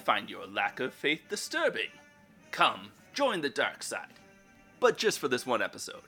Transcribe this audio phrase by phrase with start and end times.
[0.00, 1.90] find your lack of faith disturbing.
[2.50, 4.14] Come, join the dark side.
[4.80, 6.02] But just for this one episode.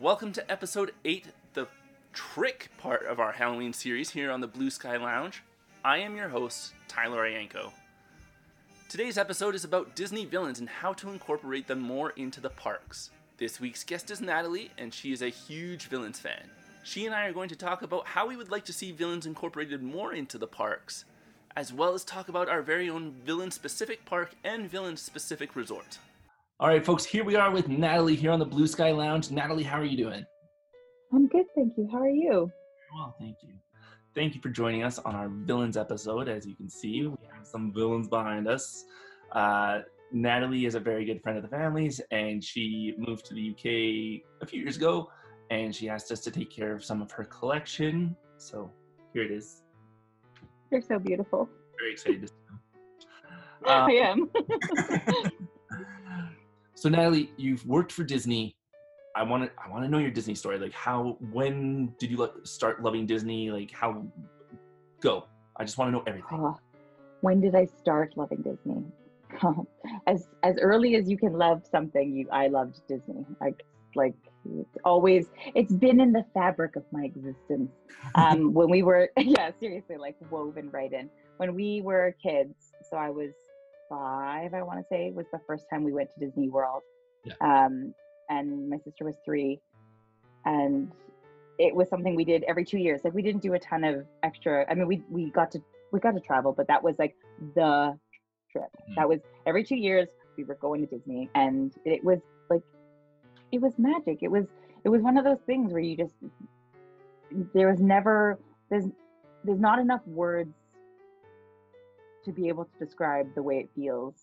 [0.00, 1.66] Welcome to episode 8, the
[2.12, 5.42] trick part of our Halloween series here on the Blue Sky Lounge.
[5.84, 7.72] I am your host, Tyler Iantkow.
[8.88, 13.10] Today's episode is about Disney villains and how to incorporate them more into the parks.
[13.38, 16.48] This week's guest is Natalie, and she is a huge villains fan.
[16.84, 19.26] She and I are going to talk about how we would like to see villains
[19.26, 21.04] incorporated more into the parks,
[21.56, 25.98] as well as talk about our very own villain specific park and villain specific resort.
[26.60, 29.30] All right, folks, here we are with Natalie here on the Blue Sky Lounge.
[29.30, 30.24] Natalie, how are you doing?
[31.12, 31.88] I'm good, thank you.
[31.90, 32.50] How are you?
[32.94, 33.54] Well, thank you.
[34.14, 36.28] Thank you for joining us on our villains episode.
[36.28, 38.84] As you can see, we have some villains behind us.
[39.32, 39.80] Uh,
[40.12, 44.42] Natalie is a very good friend of the family's, and she moved to the UK
[44.42, 45.10] a few years ago
[45.52, 48.16] and she asked us to take care of some of her collection.
[48.38, 48.70] So
[49.12, 49.61] here it is.
[50.72, 51.50] You're so beautiful.
[51.78, 52.58] Very excited to see them.
[53.64, 54.28] Um, I am.
[56.74, 58.56] so Natalie, you've worked for Disney.
[59.14, 60.58] I want to I want to know your Disney story.
[60.58, 63.52] Like how when did you start loving Disney?
[63.52, 64.04] Like how
[65.00, 65.28] go.
[65.58, 66.44] I just want to know everything.
[66.44, 66.54] Uh,
[67.20, 68.82] when did I start loving Disney?
[70.08, 73.24] as as early as you can love something, you I loved Disney.
[73.40, 73.62] Like
[73.94, 77.70] like it's always it's been in the fabric of my existence.
[78.14, 81.08] Um when we were yeah seriously like woven right in.
[81.36, 82.54] When we were kids
[82.90, 83.32] so i was
[83.88, 86.82] five i want to say was the first time we went to disney world.
[87.24, 87.34] Yeah.
[87.40, 87.94] um
[88.28, 89.60] and my sister was three
[90.44, 90.90] and
[91.58, 93.02] it was something we did every two years.
[93.04, 96.00] Like we didn't do a ton of extra i mean we we got to we
[96.00, 97.14] got to travel but that was like
[97.54, 97.96] the
[98.50, 98.64] trip.
[98.64, 98.94] Mm-hmm.
[98.96, 102.20] that was every two years we were going to disney and it was
[102.50, 102.62] like
[103.52, 104.18] it was magic.
[104.22, 104.46] It was
[104.84, 106.14] it was one of those things where you just
[107.54, 108.38] there was never
[108.70, 108.86] there's
[109.44, 110.54] there's not enough words
[112.24, 114.14] to be able to describe the way it feels.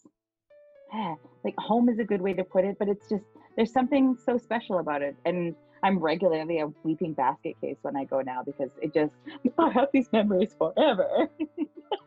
[0.94, 3.24] Yeah, like home is a good way to put it, but it's just
[3.56, 5.16] there's something so special about it.
[5.26, 9.14] And I'm regularly a weeping basket case when I go now because it just
[9.60, 11.30] I have these memories forever.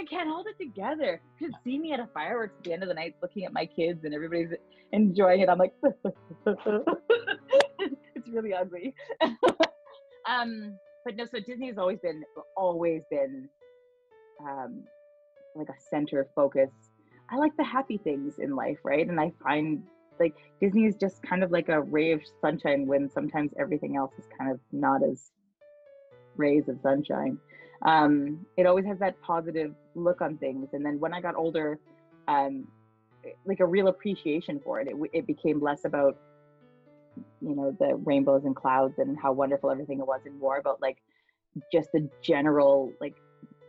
[0.00, 1.20] I can't hold it together.
[1.40, 3.66] You see me at a fireworks at the end of the night looking at my
[3.66, 4.52] kids and everybody's
[4.92, 5.48] enjoying it.
[5.48, 5.74] I'm like,
[8.14, 8.94] it's really ugly.
[10.28, 12.22] um, but no, so Disney has always been,
[12.56, 13.48] always been
[14.40, 14.84] um,
[15.54, 16.70] like a center of focus.
[17.30, 19.08] I like the happy things in life, right?
[19.08, 19.82] And I find
[20.20, 24.12] like Disney is just kind of like a ray of sunshine when sometimes everything else
[24.18, 25.32] is kind of not as
[26.36, 27.38] rays of sunshine
[27.84, 30.68] um, it always has that positive look on things.
[30.72, 31.78] And then when I got older,
[32.28, 32.66] um,
[33.44, 36.16] like a real appreciation for it, it, it became less about,
[37.40, 40.80] you know, the rainbows and clouds and how wonderful everything it was, and more about
[40.80, 40.98] like
[41.72, 43.14] just the general like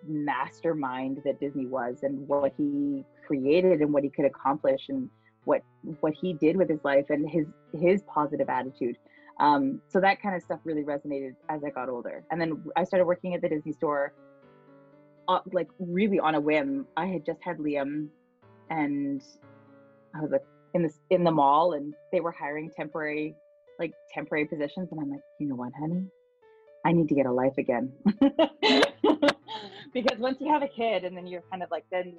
[0.08, 5.10] mastermind that Disney was and what he created and what he could accomplish and
[5.46, 5.62] what
[6.00, 7.46] what he did with his life and his
[7.80, 8.98] his positive attitude.
[9.40, 12.24] Um, so that kind of stuff really resonated as I got older.
[12.32, 14.14] And then I started working at the Disney store,
[15.28, 16.88] uh, like really on a whim.
[16.96, 18.08] I had just had Liam,
[18.70, 19.22] and
[20.16, 23.36] I was like in this in the mall, and they were hiring temporary,
[23.78, 24.90] like temporary positions.
[24.92, 26.06] And I'm like, you know what, honey,
[26.86, 27.92] I need to get a life again.
[29.94, 32.16] because once you have a kid, and then you're kind of like then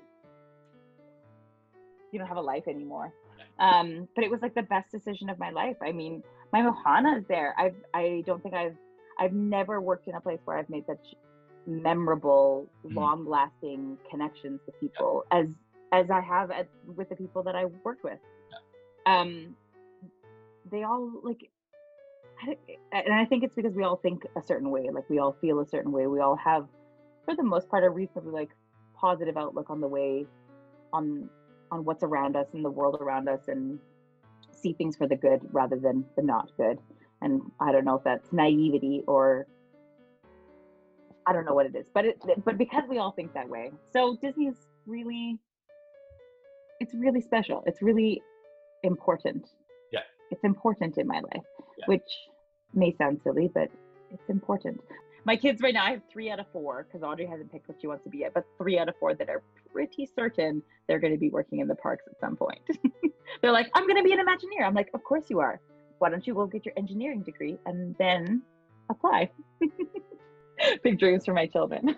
[2.12, 3.12] you don't have a life anymore.
[3.59, 5.77] Um, but it was like the best decision of my life.
[5.83, 7.54] I mean, my Mohana is there.
[7.58, 8.76] I've I don't think I've
[9.18, 11.14] I've never worked in a place where I've made such
[11.66, 12.96] memorable, mm-hmm.
[12.96, 15.40] long-lasting connections with people yeah.
[15.40, 15.48] as
[15.92, 18.18] as I have at, with the people that I worked with.
[18.50, 19.20] Yeah.
[19.20, 19.56] Um,
[20.70, 21.48] they all like,
[22.92, 25.60] and I think it's because we all think a certain way, like we all feel
[25.60, 26.06] a certain way.
[26.06, 26.66] We all have,
[27.24, 28.50] for the most part, a reasonably like
[28.94, 30.26] positive outlook on the way,
[30.92, 31.28] on
[31.70, 33.78] on what's around us and the world around us, and
[34.56, 36.78] see things for the good rather than the not good.
[37.22, 39.47] And I don't know if that's naivety or
[41.26, 43.72] I don't know what it is, but it but because we all think that way.
[43.92, 44.56] So Disney is
[44.86, 45.38] really
[46.80, 47.62] it's really special.
[47.66, 48.22] It's really
[48.82, 49.48] important.
[49.92, 50.00] Yeah.
[50.30, 51.44] It's important in my life,
[51.78, 51.86] yeah.
[51.86, 52.10] which
[52.74, 53.70] may sound silly, but
[54.12, 54.80] it's important
[55.26, 57.80] my kids right now, I have three out of four because Audrey hasn't picked what
[57.80, 59.42] she wants to be yet, but three out of four that are
[59.72, 62.60] pretty certain they're going to be working in the parks at some point.
[63.42, 64.64] they're like, I'm going to be an Imagineer.
[64.64, 65.60] I'm like, of course you are.
[65.98, 68.40] Why don't you go get your engineering degree and then
[68.88, 69.32] apply?
[70.84, 71.96] Big dreams for my children.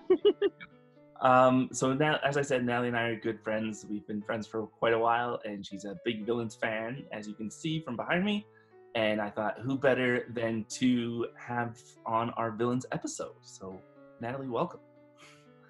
[1.20, 3.84] um, so now, as I said, Natalie and I are good friends.
[3.90, 7.34] We've been friends for quite a while, and she's a big villains fan, as you
[7.34, 8.46] can see from behind me.
[8.94, 13.34] And I thought, who better than to have on our villains episode?
[13.42, 13.80] So,
[14.20, 14.80] Natalie, welcome.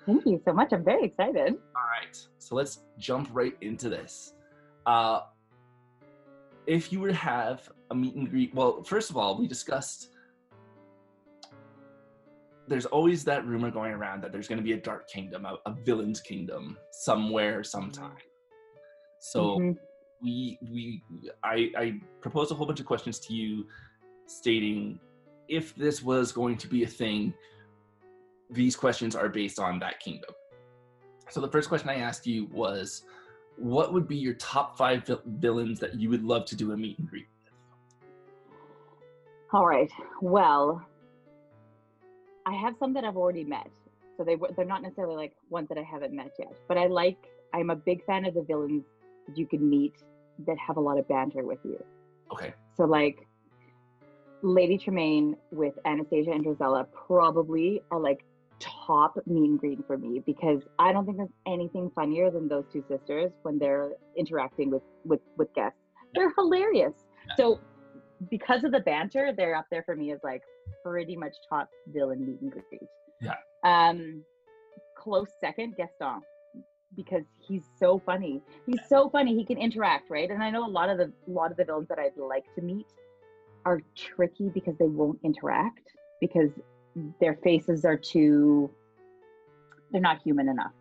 [0.07, 0.73] Thank you so much.
[0.73, 1.55] I'm very excited.
[1.55, 4.33] All right, so let's jump right into this.
[4.87, 5.21] Uh,
[6.67, 10.09] if you were to have a meet and greet, well, first of all, we discussed
[12.67, 15.57] there's always that rumor going around that there's going to be a dark kingdom, a,
[15.67, 18.17] a villain's kingdom somewhere, sometime.
[19.21, 19.77] So Mhm.
[20.23, 21.03] We we
[21.43, 23.67] I I proposed a whole bunch of questions to you,
[24.27, 24.99] stating
[25.49, 27.35] if this was going to be a thing.
[28.51, 30.31] These questions are based on that kingdom.
[31.29, 33.03] So the first question I asked you was,
[33.57, 36.77] what would be your top five vil- villains that you would love to do a
[36.77, 37.53] meet and greet with?
[39.53, 39.91] All right.
[40.23, 40.83] Well,
[42.47, 43.71] I have some that I've already met,
[44.17, 46.57] so they they're not necessarily like ones that I haven't met yet.
[46.67, 47.19] But I like.
[47.55, 48.85] I'm a big fan of the villains
[49.35, 49.95] you can meet
[50.47, 51.83] that have a lot of banter with you.
[52.33, 52.55] Okay.
[52.77, 53.27] So like
[54.43, 58.25] Lady Tremaine with Anastasia and Drizella probably are like
[58.61, 62.85] top mean green for me because I don't think there's anything funnier than those two
[62.89, 65.79] sisters when they're interacting with with with guests.
[66.15, 66.95] They're hilarious.
[67.29, 67.35] Yeah.
[67.37, 67.61] So
[68.31, 70.43] because of the banter, they're up there for me as like
[70.85, 72.83] pretty much top villain meet and greet.
[73.21, 73.35] Yeah.
[73.65, 74.25] Um
[74.97, 76.21] close second, Gaston.
[76.97, 78.43] Because he's so funny.
[78.67, 79.37] He's so funny.
[79.37, 80.31] He can interact, right?
[80.31, 82.53] And I know a lot of the a lot of the villains that I'd like
[82.55, 82.87] to meet
[83.65, 86.51] are tricky because they won't interact because
[87.21, 88.71] their faces are too
[89.91, 90.73] they're not human enough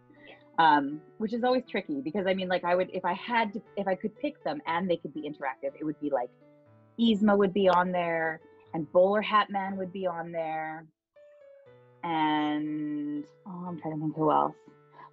[0.59, 3.61] um which is always tricky because i mean like i would if i had to
[3.75, 6.29] if i could pick them and they could be interactive it would be like
[6.99, 8.39] Yzma would be on there
[8.73, 10.85] and bowler hat man would be on there
[12.03, 14.55] and oh i'm trying to think who else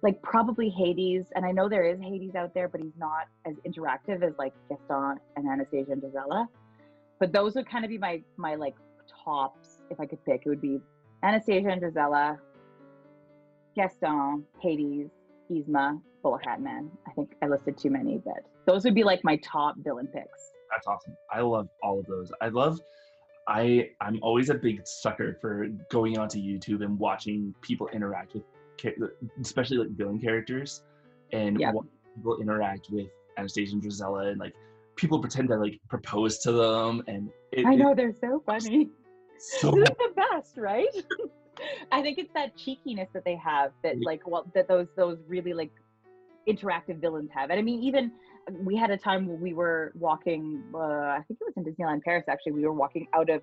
[0.01, 3.55] like probably hades and i know there is hades out there but he's not as
[3.67, 6.47] interactive as like gaston and anastasia and Drizella.
[7.19, 8.75] but those would kind of be my my like
[9.23, 10.79] tops if i could pick it would be
[11.23, 12.37] anastasia and Drizella,
[13.75, 15.09] gaston hades
[15.51, 19.23] Yzma, bowler hat man i think i listed too many but those would be like
[19.23, 21.15] my top villain picks That's awesome.
[21.31, 22.31] I love all of those.
[22.41, 22.79] I love
[23.47, 28.43] I I'm always a big sucker for going onto YouTube and watching people interact with
[29.41, 30.83] especially like villain characters
[31.31, 33.07] and watching people interact with
[33.37, 34.53] Anastasia and Drizella and like
[34.95, 38.89] people pretend to like propose to them and it, i know they're so funny
[39.37, 40.87] so they're the best, right?
[41.91, 45.53] I think it's that cheekiness that they have that like well that those those really
[45.53, 45.71] like
[46.47, 47.49] interactive villains have.
[47.49, 48.11] And I mean even
[48.61, 52.03] we had a time where we were walking uh, I think it was in Disneyland
[52.03, 52.53] Paris actually.
[52.53, 53.41] We were walking out of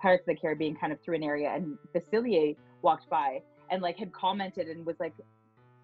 [0.00, 3.96] Pirates of the Caribbean kind of through an area and Facilier walked by and like
[3.96, 5.12] had commented and was like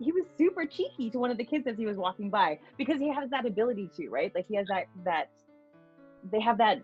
[0.01, 2.99] he was super cheeky to one of the kids as he was walking by because
[2.99, 4.33] he has that ability to, right?
[4.35, 5.31] Like he has that that
[6.33, 6.79] they have that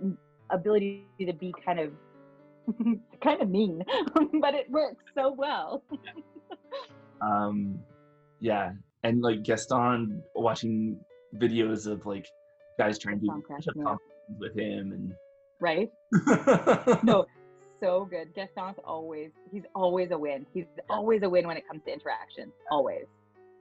[0.50, 1.93] ability to be kind of
[3.23, 3.82] kind of mean,
[4.41, 5.82] but it works so well.
[7.20, 7.79] um
[8.41, 10.99] yeah and like Gaston watching
[11.37, 12.26] videos of like
[12.79, 13.99] guys trying to Gaston do push-up me up.
[14.38, 15.12] with him and
[15.61, 15.91] Right?
[17.02, 17.26] No,
[17.81, 18.35] so good.
[18.35, 20.47] Gaston's always he's always a win.
[20.53, 22.53] He's always a win when it comes to interaction.
[22.71, 23.06] Always.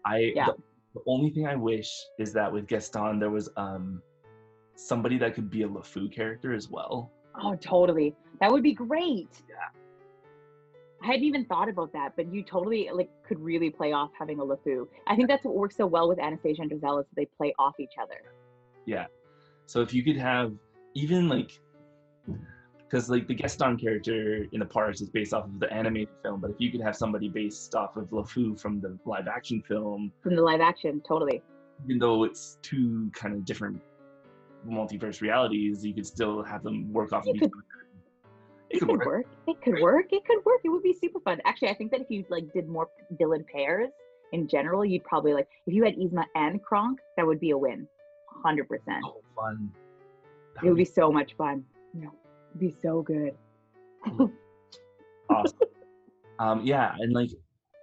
[0.05, 0.47] I Yeah.
[0.47, 0.55] the,
[0.95, 4.01] the only thing I wish is that with Gaston there was um
[4.75, 7.11] somebody that could be a LeFou character as well.
[7.41, 8.15] Oh, totally.
[8.39, 9.29] That would be great.
[9.49, 9.55] Yeah.
[11.01, 14.39] I hadn't even thought about that, but you totally like could really play off having
[14.39, 14.87] a LeFou.
[15.07, 17.79] I think that's what works so well with Anastasia and Drizella, is they play off
[17.79, 18.21] each other.
[18.85, 19.05] Yeah.
[19.65, 20.53] So if you could have
[20.95, 21.59] even like
[22.89, 26.39] because like the Gaston character in the parks is based off of the animated film,
[26.41, 30.11] but if you could have somebody based off of LeFou from the live action film,
[30.23, 31.41] From the live action, totally.
[31.85, 33.79] even though it's two kind of different
[34.67, 37.63] multiverse realities, you could still have them work off of You each could- other.
[38.71, 39.25] It could work.
[39.47, 40.05] It could work.
[40.13, 40.61] It could work.
[40.63, 41.41] It would be super fun.
[41.45, 43.89] Actually, I think that if you like did more villain pairs
[44.31, 47.57] in general, you'd probably like if you had Yzma and Kronk, that would be a
[47.57, 47.87] win.
[48.43, 49.03] Hundred percent.
[49.03, 49.71] Oh, fun.
[50.55, 51.63] That It would be so much fun.
[51.95, 52.11] No,
[52.59, 53.33] be so good.
[55.29, 55.57] awesome.
[56.39, 57.29] um, yeah, and like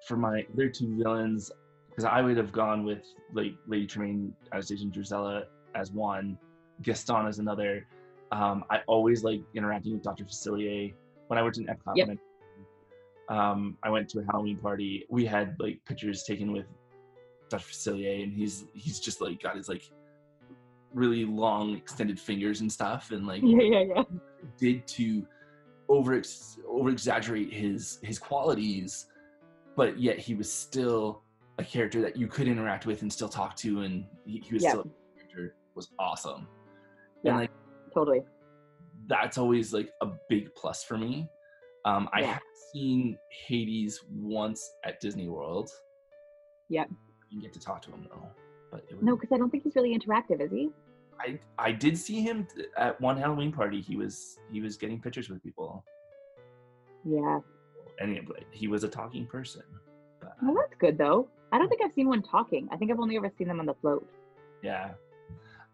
[0.06, 1.50] for my other two villains,
[1.88, 6.38] because I would have gone with like Lady Tremaine, Anastasia Drizella as one,
[6.82, 7.86] Gaston as another.
[8.32, 10.24] Um, I always like interacting with Dr.
[10.24, 10.92] Facilier.
[11.28, 12.08] When I worked in Epcot, Yep.
[12.08, 12.18] when
[13.28, 15.04] I, um, I went to a Halloween party.
[15.08, 16.66] We had like pictures taken with
[17.48, 17.64] Dr.
[17.64, 19.90] Facilier, and he's he's just like got his like
[20.92, 24.02] really long extended fingers and stuff, and like Yeah, yeah, yeah.
[24.58, 25.26] Did to
[25.88, 26.20] over
[26.68, 29.06] over exaggerate his his qualities,
[29.76, 31.22] but yet he was still
[31.58, 34.62] a character that you could interact with and still talk to, and he, he was
[34.62, 34.70] Yeah.
[34.70, 36.46] still a character was awesome.
[37.22, 37.30] Yeah.
[37.32, 37.50] And like
[37.94, 38.22] Totally.
[39.06, 41.28] that's always like a big plus for me.
[41.84, 42.26] Um, I Yeah.
[42.34, 45.70] have seen Hades once at Disney World.
[46.68, 46.90] Yep.
[47.30, 48.28] You get to talk to him though.
[48.72, 50.70] But No, because I don't think he's really interactive, is he?
[51.20, 52.46] I I did see him
[52.76, 53.80] at one Halloween party.
[53.80, 55.84] He was he was getting pictures with people,
[57.04, 57.40] Yeah.
[58.00, 58.18] and
[58.50, 59.62] he, was a talking person.
[60.20, 61.28] But Well, that's good though.
[61.52, 62.68] I don't think I've seen one talking.
[62.70, 64.06] I think I've only ever seen them on the float.
[64.62, 64.92] yeah,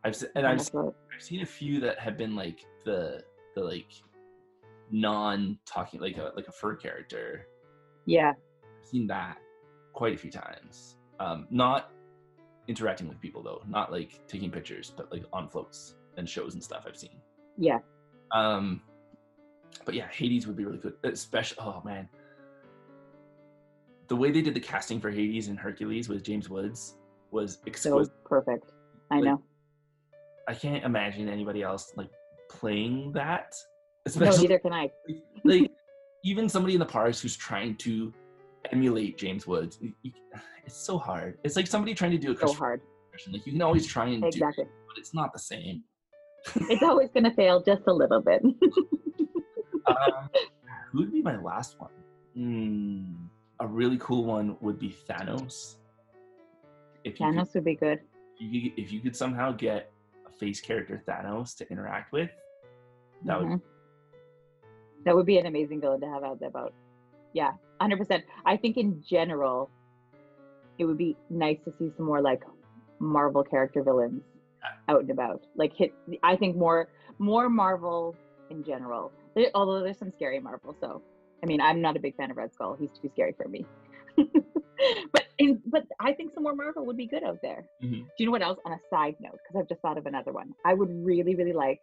[0.04, 2.64] I've se- and on I've the se- I've seen a few that have been like
[2.84, 3.92] the the like
[4.90, 7.46] non talking like a like a fur character.
[8.06, 8.32] Yeah.
[8.80, 9.38] I've seen that
[9.92, 10.96] quite a few times.
[11.20, 11.90] Um, not
[12.68, 16.62] interacting with people though, not like taking pictures, but like on floats and shows and
[16.62, 17.20] stuff I've seen.
[17.58, 17.78] Yeah.
[18.30, 18.82] Um,
[19.84, 20.94] but yeah, Hades would be really good.
[21.04, 22.08] Especially, oh man,
[24.08, 26.96] the way they did the casting for Hades and Hercules with James Woods
[27.30, 28.24] was So exquisite.
[28.24, 28.72] perfect.
[29.10, 29.42] I Like, know.
[30.48, 32.10] I can't imagine anybody else like
[32.50, 33.54] playing that.
[33.54, 34.90] No, Especially neither can I.
[35.44, 35.70] like
[36.24, 38.12] even somebody in the parks who's trying to
[38.70, 39.78] emulate James Woods.
[40.64, 41.38] it's so hard.
[41.44, 42.80] It's like somebody trying to do a So hard.
[43.06, 43.32] impression.
[43.32, 45.82] Like you can always try and do, it, but it's not the same.
[46.56, 48.42] It's always going to fail just a little bit.
[49.86, 50.28] um,
[50.90, 51.90] who would be my last one?
[52.34, 53.14] Hmm,
[53.60, 55.76] a really cool one would be Thanos.
[57.04, 58.00] If you, could, Thanos would be good.
[58.38, 59.92] you could- if you could somehow get
[60.26, 62.30] a face character Thanos to interact with,
[63.24, 63.60] that would Mhm.
[65.04, 66.72] That would be an amazing villain to have out and about.
[67.32, 68.22] Yeah, 100%.
[68.46, 69.70] I think in general,
[70.78, 72.42] it would be nice to see some more like
[72.98, 74.22] Marvel character villains
[74.88, 75.44] out and about.
[75.56, 78.16] Like hit, I think more more Marvel
[78.50, 79.12] in general.
[79.34, 81.02] There, although there's some scary Marvel, so
[81.42, 82.76] I mean, I'm not a big fan of Red Skull.
[82.78, 83.66] He's too scary for me.
[85.12, 87.64] but in, but I think some more Marvel would be good out there.
[87.82, 88.04] Mhm.
[88.04, 88.58] Do you know what else?
[88.64, 90.54] On a side note, because I've just thought of another one.
[90.64, 91.80] I would really, really like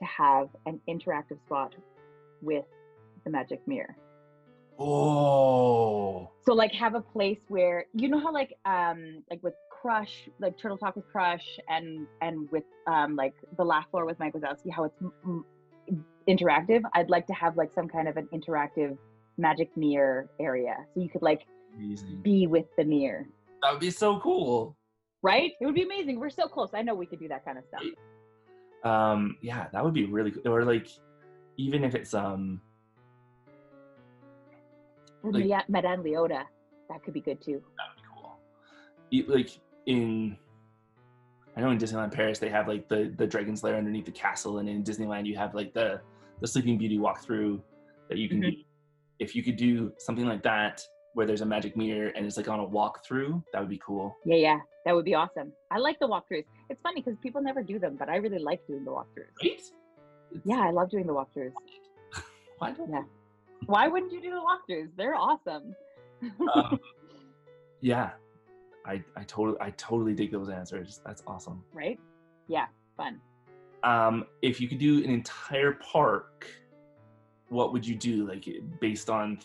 [0.00, 1.74] to have an interactive spot
[2.40, 2.64] with
[3.24, 3.94] the magic mirror.
[4.82, 10.28] Oh, So like have a place where you know how like um like with Crush,
[10.40, 14.32] like Turtle Talk with Crush, and and with um like the Laugh Floor with Mike
[14.32, 16.82] Wazowski, how it's m- m- interactive.
[16.94, 18.96] I'd like to have like some kind of an interactive
[19.36, 21.42] magic mirror area, so you could like
[21.76, 22.20] amazing!
[22.22, 23.26] be with the mirror.
[23.62, 24.76] That would be so cool.
[25.22, 25.52] Right?
[25.60, 26.18] It would be amazing.
[26.18, 26.70] We're so close.
[26.72, 27.82] I know we could do that kind of stuff.
[28.90, 30.50] Um, yeah, that would be really cool.
[30.50, 30.88] Or like,
[31.58, 32.62] even if it's um,
[35.22, 36.44] Like- Madame Leota,
[36.88, 37.62] that could be good too.
[37.76, 39.36] that would be cool.
[39.36, 39.50] Like
[39.86, 40.36] in,
[41.56, 44.58] I know in Disneyland Paris they have like the the Dragon's Lair underneath the castle,
[44.58, 46.00] and in Disneyland you have like the
[46.40, 47.60] the Sleeping Beauty walkthrough
[48.08, 48.50] that you can Mhm.
[48.50, 48.64] do.
[49.18, 50.82] If you could do something like that
[51.14, 54.16] where there's a magic mirror and it's like on a walkthrough, that would be cool.
[54.24, 55.52] Yeah, yeah, that would be awesome.
[55.70, 56.46] I like the walkthroughs.
[56.70, 59.34] It's funny because people never do them, but I really like doing the walkthroughs.
[59.42, 59.52] Right?
[59.52, 59.72] It's-
[60.44, 61.52] Yeah, I love doing the walkthroughs.
[62.58, 63.02] Why don't Yeah.
[63.66, 64.90] Why wouldn't you do the walkthroughs?
[64.96, 65.74] They're awesome.
[66.54, 66.78] um,
[67.80, 68.10] yeah,
[68.86, 71.00] I I totally I totally dig those answers.
[71.04, 71.62] That's awesome.
[71.72, 71.98] right?
[72.48, 73.20] Yeah, fun.
[73.82, 76.46] Um, if you could do an entire park,
[77.48, 78.26] what would you do?
[78.26, 78.46] Like
[78.80, 79.38] based on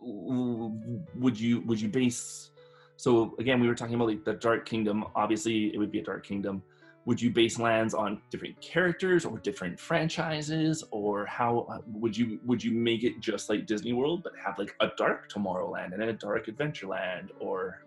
[0.00, 2.50] would you would you base
[2.96, 6.02] so again we were talking about like the dark kingdom obviously it would be a
[6.02, 6.62] dark kingdom
[7.06, 12.38] would you base lands on different characters or different franchises or how uh, would you
[12.44, 16.02] would you make it just like disney world but have like a dark tomorrowland and
[16.02, 17.82] a dark adventureland or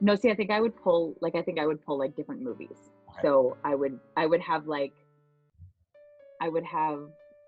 [0.00, 2.42] No, see, I think I would pull like I think I would pull like different
[2.42, 2.76] movies.
[3.10, 3.20] Okay.
[3.22, 4.92] So I would I would have like
[6.40, 6.98] I would have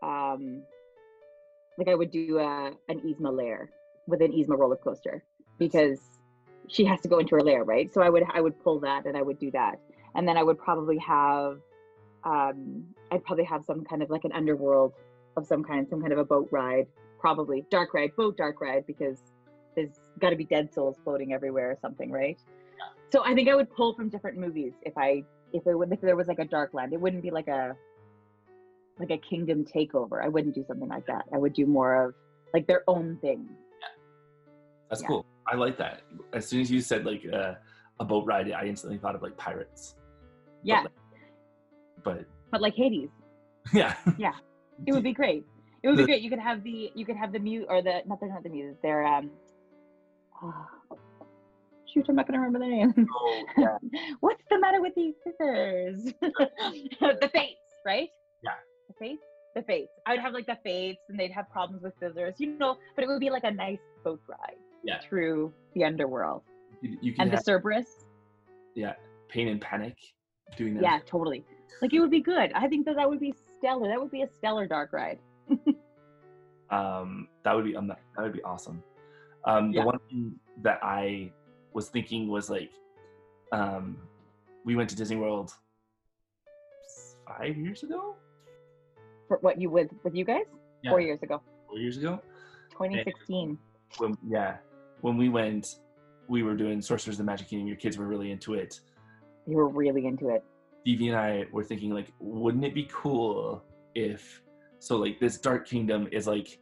[0.03, 0.63] um
[1.77, 3.71] like I would do a an Yzma lair
[4.07, 5.25] with an Yzma roller coaster
[5.59, 5.99] because
[6.69, 7.93] she has to go into her lair, right?
[7.93, 9.81] So I would I would pull that and I would do that.
[10.15, 11.61] And then I would probably have
[12.25, 14.95] um I'd probably have some kind of like an underworld
[15.37, 16.87] of some kind, some kind of a boat ride,
[17.19, 19.19] probably dark ride, boat dark ride because
[19.75, 22.39] there's got to be dead souls floating everywhere or something, right?
[22.79, 22.85] Yeah.
[23.11, 26.01] So I think I would pull from different movies if I if it would if
[26.01, 26.93] there was like a dark land.
[26.93, 27.77] It wouldn't be like a
[28.99, 30.23] like a kingdom takeover.
[30.25, 31.25] I wouldn't do something like that.
[31.33, 32.15] I would do more of
[32.53, 33.49] like their own thing.
[33.51, 33.89] Yeah.
[34.89, 35.09] that's Yeah.
[35.09, 36.01] cool i like that
[36.33, 37.55] as soon as you said like uh,
[38.01, 39.95] a boat ride i instantly thought of like pirates
[40.65, 40.93] Yeah, like-
[42.05, 43.11] but but like Hades,
[43.73, 44.33] yeah Yeah.
[44.87, 45.45] it would be great.
[45.83, 46.23] It would be great.
[46.23, 48.49] You could have the you could have the mute or the not they're not the
[48.51, 48.77] muse.
[48.83, 49.31] They're um.
[51.93, 53.07] shoot, I'm not gonna remember their name.
[53.15, 53.79] Oh, yeah.
[54.21, 56.13] What's the matter with these scissors?
[56.21, 58.09] the fates, right?
[58.43, 58.51] Yeah.
[58.89, 59.23] The fates?
[59.55, 59.93] The fates.
[60.07, 63.05] I would have like the fates and they'd have problems with scissors, you know, but
[63.05, 64.99] it would be like a nice boat ride Yeah.
[65.09, 66.43] through the underworld.
[66.83, 67.87] you, you can And the Cerberus.
[68.75, 68.95] yeah
[69.29, 69.97] pain and panic
[70.57, 71.45] doing that Yeah, totally.
[71.83, 72.53] Like it would be good.
[72.55, 73.89] I think that that would be stellar.
[73.89, 75.19] That would be a stellar dark ride.
[76.71, 78.83] um that would be um, that would be awesome
[79.45, 79.83] um Yeah.
[79.83, 81.33] the one thing that I
[81.75, 82.71] was thinking was like,
[83.53, 83.99] um,
[84.65, 85.53] we went to Disney World
[87.27, 88.15] five years ago,
[89.29, 90.47] For what you with with you guys?
[90.89, 91.43] Four years ago.
[91.69, 92.21] four years ago.
[92.71, 93.59] 2016.
[93.99, 94.57] When yeah,
[95.01, 95.77] when we went,
[96.29, 97.67] we were doing Sorcerers of the Magic Kingdom.
[97.69, 98.81] Your kids were really into it.
[99.47, 100.43] You were really into it.
[100.87, 103.63] Evie and I were thinking like, wouldn't it be cool
[103.95, 104.43] if
[104.79, 106.59] so like this Dark Kingdom is like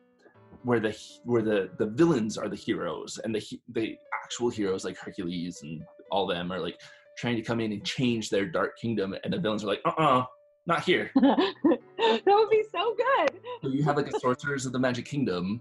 [0.63, 4.97] where the where the the villains are the heroes and the the actual heroes like
[4.97, 6.81] Hercules and all them are like
[7.19, 9.93] trying to come in and change their Dark Kingdom and the villains are like, uh
[9.99, 10.25] uh
[10.67, 11.11] not here.
[11.17, 13.41] that would be so good.
[13.63, 15.61] So you have like a Sorcerers of the Magic Kingdom,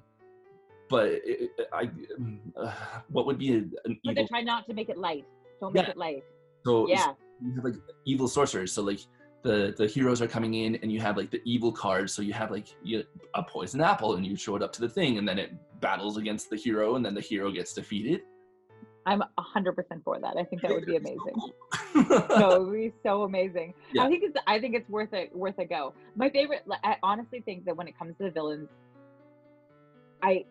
[0.89, 1.89] but it, I
[2.55, 2.71] uh,
[3.09, 5.25] what would be an But evil they try not to make it light.
[5.59, 5.91] Don't make Yeah.
[5.91, 6.23] it light.
[6.65, 7.13] So Yeah.
[7.41, 7.75] you have like
[8.05, 8.99] evil sorcerers so like
[9.43, 12.33] the the heroes are coming in and you have like the evil cards so you
[12.33, 13.03] have like you,
[13.35, 16.17] a poison apple and you show it up to the thing and then it battles
[16.17, 18.21] against the hero and then the hero gets defeated
[19.05, 20.35] I'm 100% for that.
[20.37, 21.35] I think that would be amazing.
[21.95, 22.25] no.
[22.29, 23.73] so it would be so amazing.
[23.91, 24.03] Yeah.
[24.03, 25.93] I think it's I think it's worth it worth a go.
[26.15, 28.69] My favorite I honestly think that when it comes to the villains,
[30.21, 30.45] I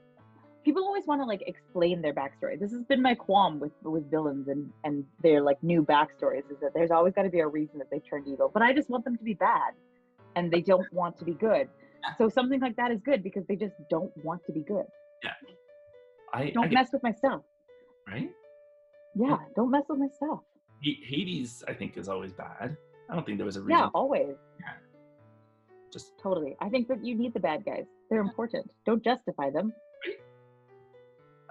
[0.71, 2.59] people always want to like explain their backstory.
[2.59, 6.59] This has been my qualm with with villains and and their like new backstories is
[6.63, 8.49] that there's always got to be a reason that they turned evil.
[8.55, 9.73] But I just want them to be bad,
[10.37, 11.67] and they don't want to be good.
[12.19, 14.87] So something like that is good because they just don't want to be good.
[15.25, 15.33] Yeah,
[16.33, 17.43] I Don't get- mess with myself.
[18.13, 18.31] right
[19.25, 20.41] Yeah, don't mess with myself.
[20.83, 22.69] Hades i think is always bad
[23.09, 24.37] i don't think there was a reason Yeah, always.
[25.93, 26.53] just Totally.
[26.61, 27.87] I think that you need the bad guys.
[28.09, 28.67] They're important.
[28.87, 29.67] Don't justify them.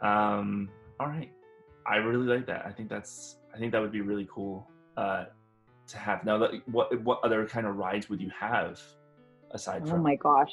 [0.01, 1.32] Um all right
[1.88, 5.25] i really like that i think that's i think that would be really cool uh
[5.88, 8.79] to have now that what what other kind of rides would you have
[9.51, 10.52] aside Oh from Oh my gosh.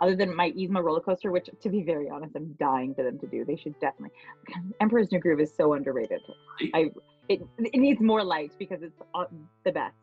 [0.00, 3.16] Other than my Yzma roller coaster, which to be very honest, I'm dying for them
[3.20, 3.44] to do.
[3.44, 4.10] They should definitely.
[4.80, 6.20] Emperor's New Groove is so underrated.
[6.74, 6.90] I
[7.28, 9.24] it it needs more light because it's uh,
[9.64, 9.94] the best.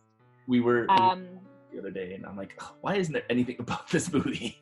[0.48, 1.28] we were Um,
[1.72, 4.62] the other day and i'm like "Oh, why isn't there anything about this movie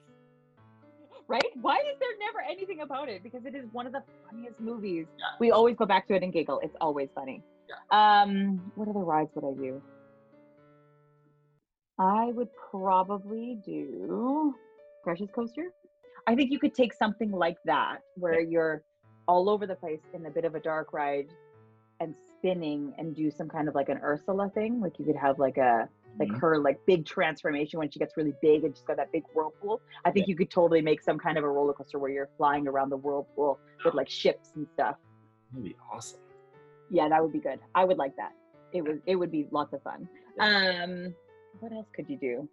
[1.29, 1.45] right?
[1.61, 3.23] Why is there never anything about it?
[3.23, 5.05] Because it is one of the funniest movies.
[5.17, 5.25] Yeah.
[5.39, 6.59] We always go back to it and giggle.
[6.63, 7.43] It's always funny.
[7.69, 8.21] Yeah.
[8.23, 9.81] Um, what other rides would I do?
[11.99, 14.55] I would probably do
[15.03, 15.71] Crush's Coaster.
[16.25, 18.83] I think you could take something like that where you're
[19.27, 21.27] all over the place in a bit of a dark ride
[21.99, 24.81] and spinning and do some kind of like an Ursula thing.
[24.81, 25.87] Like you could have like a
[26.19, 26.39] like Mhm.
[26.41, 29.81] her like big transformation when she gets really big and she's got that big whirlpool.
[30.05, 32.67] I think you could totally make some kind of a roller coaster where you're flying
[32.67, 34.97] around the whirlpool with like ships and stuff.
[35.51, 36.19] that'd be awesome
[36.89, 37.59] Yeah, that would be good.
[37.73, 38.33] I would like that.
[38.73, 40.07] It would it would be lots of fun.
[40.39, 41.15] Um
[41.59, 42.49] what else could you do?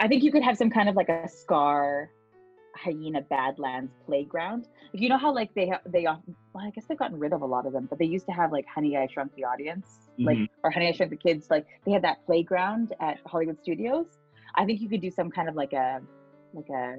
[0.00, 2.10] I think you could have some kind of like a scar
[2.82, 4.66] hyena badlands playground.
[4.92, 6.20] Like, you know how like they have they off-
[6.52, 8.32] well, I guess they've gotten rid of a lot of them, but they used to
[8.32, 10.48] have like Honey I Shrunk the Audience, like Mhm.
[10.64, 11.48] or Honey I Shrunk the Kids.
[11.50, 14.06] Like they had that playground at Hollywood Studios.
[14.54, 16.00] I think you could do some kind of like a
[16.54, 16.96] like a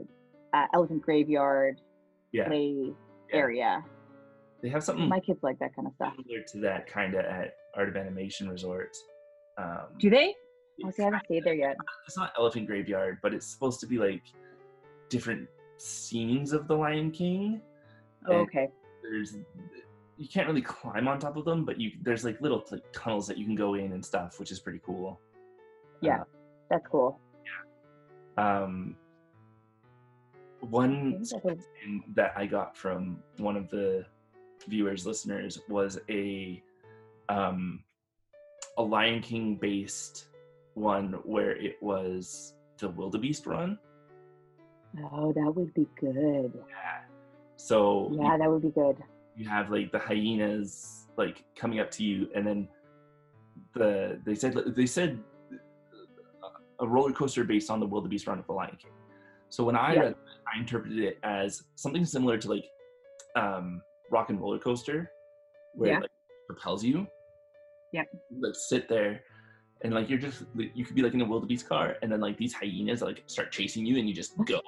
[0.54, 1.80] uh, elephant graveyard
[2.32, 2.94] yeah play
[3.32, 3.36] Yeah.
[3.38, 3.86] area.
[4.62, 6.14] they have something My kids like that kind of stuff.
[6.18, 8.96] similar to that kind of at art of animation resort
[9.58, 10.36] um Do they?
[10.86, 11.76] Oh, see, I haven't stayed there yet.
[12.08, 14.22] it's not elephant graveyard but it's supposed to be like
[15.10, 15.48] different
[15.80, 17.62] scenes of the lion king
[18.28, 18.68] Oh, okay.
[19.02, 19.38] there's
[20.18, 23.28] you can't really climb on top of them but you there's like little like tunnels
[23.28, 25.20] that you can go in and stuff which is pretty cool
[26.02, 26.24] Yeah,
[26.70, 27.20] that's cool.
[28.38, 28.62] Yeah.
[28.62, 28.96] um
[30.62, 31.24] one
[32.16, 34.06] that I got from one of the
[34.68, 36.62] viewers, listeners, was a
[37.30, 37.82] um,
[38.78, 40.28] a Lion King based
[40.74, 43.80] one where it was the wildebeest run.
[45.12, 46.52] Oh, that would be good.
[46.68, 47.02] Yeah.
[47.58, 48.98] So Yeah, that would be good.
[49.36, 52.68] you have like the hyenas like coming up to you, and then
[53.74, 55.20] the they said they said
[56.82, 58.92] a roller coaster based on the wildebeest run of the Lion King.
[59.50, 60.00] So when I Yeah.
[60.02, 60.16] read,
[60.54, 62.66] I interpreted it as something similar to like
[63.36, 65.12] um, Rock and Roller Coaster,
[65.74, 65.98] where Yeah.
[65.98, 66.12] it like
[66.48, 67.06] propels you.
[67.92, 68.04] Yeah.
[68.40, 69.24] Like sit there,
[69.82, 72.20] and like you're just like, you could be like in a wildebeest car, and then
[72.20, 74.62] like these hyenas like start chasing you, and you just go.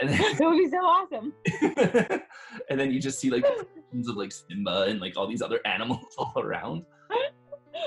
[0.00, 1.32] And then, That would be so awesome.
[2.70, 6.04] and then you just see like of like Simba and like all these other animals
[6.18, 6.84] all around.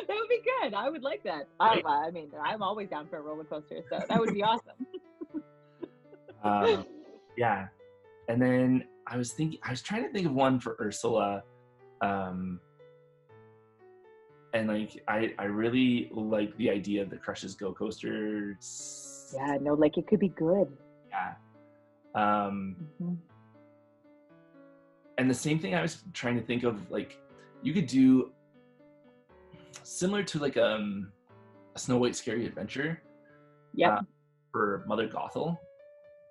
[0.07, 0.73] That would be good.
[0.73, 1.47] I would like that.
[1.59, 1.85] I, Right.
[1.85, 4.85] I mean, I'm always down for a roller coaster, so that would be awesome.
[6.43, 6.85] Um,
[7.37, 7.67] yeah,
[8.27, 11.43] and then I was thinking, I was trying to think of one for Ursula,
[12.01, 12.59] um,
[14.53, 19.33] and like I, I really like the idea of the Crush's Go coasters.
[19.35, 20.67] Yeah, no, like it could be good.
[21.09, 21.33] Yeah.
[22.15, 23.17] Um, Mhm.
[25.17, 27.19] and the same thing I was trying to think of, like
[27.61, 28.31] you could do
[29.83, 31.11] similar to like um,
[31.75, 33.01] a Snow White Scary Adventure.
[33.73, 33.91] Yep.
[33.91, 34.01] Uh,
[34.51, 35.57] for Mother Gothel.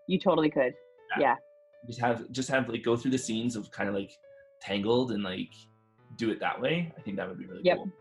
[0.08, 0.74] You totally could.
[1.16, 1.20] Yeah.
[1.20, 1.34] yeah.
[1.86, 4.10] Just have just have like go through the scenes of kind of like
[4.60, 5.52] Tangled and like
[6.16, 6.92] do it that way.
[6.98, 7.76] I think that would be really yep.
[7.76, 7.92] cool.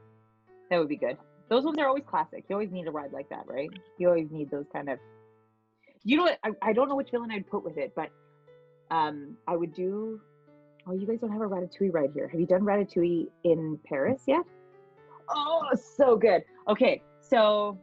[0.69, 1.17] That would be good.
[1.49, 2.45] Those ones are always classic.
[2.49, 3.69] You always need a ride like that, right?
[3.97, 4.99] You always need those kind of.
[6.03, 6.39] You know what?
[6.43, 8.09] I, I don't know which villain I'd put with it, but
[8.91, 10.19] um, I would do.
[10.85, 12.27] Oh, you guys don't have a Ratatouille ride here.
[12.27, 14.43] Have you done Ratatouille in Paris yet?
[15.29, 16.43] Oh, so good.
[16.69, 17.77] Okay, so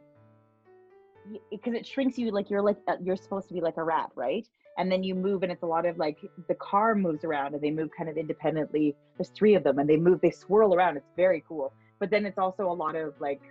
[1.51, 4.09] because it shrinks you like you're like uh, you're supposed to be like a rat,
[4.15, 4.47] right?
[4.77, 6.17] And then you move, and it's a lot of like
[6.47, 8.95] the car moves around, and they move kind of independently.
[9.17, 10.97] There's three of them, and they move, they swirl around.
[10.97, 11.71] It's very cool.
[11.99, 13.41] But then it's also a lot of like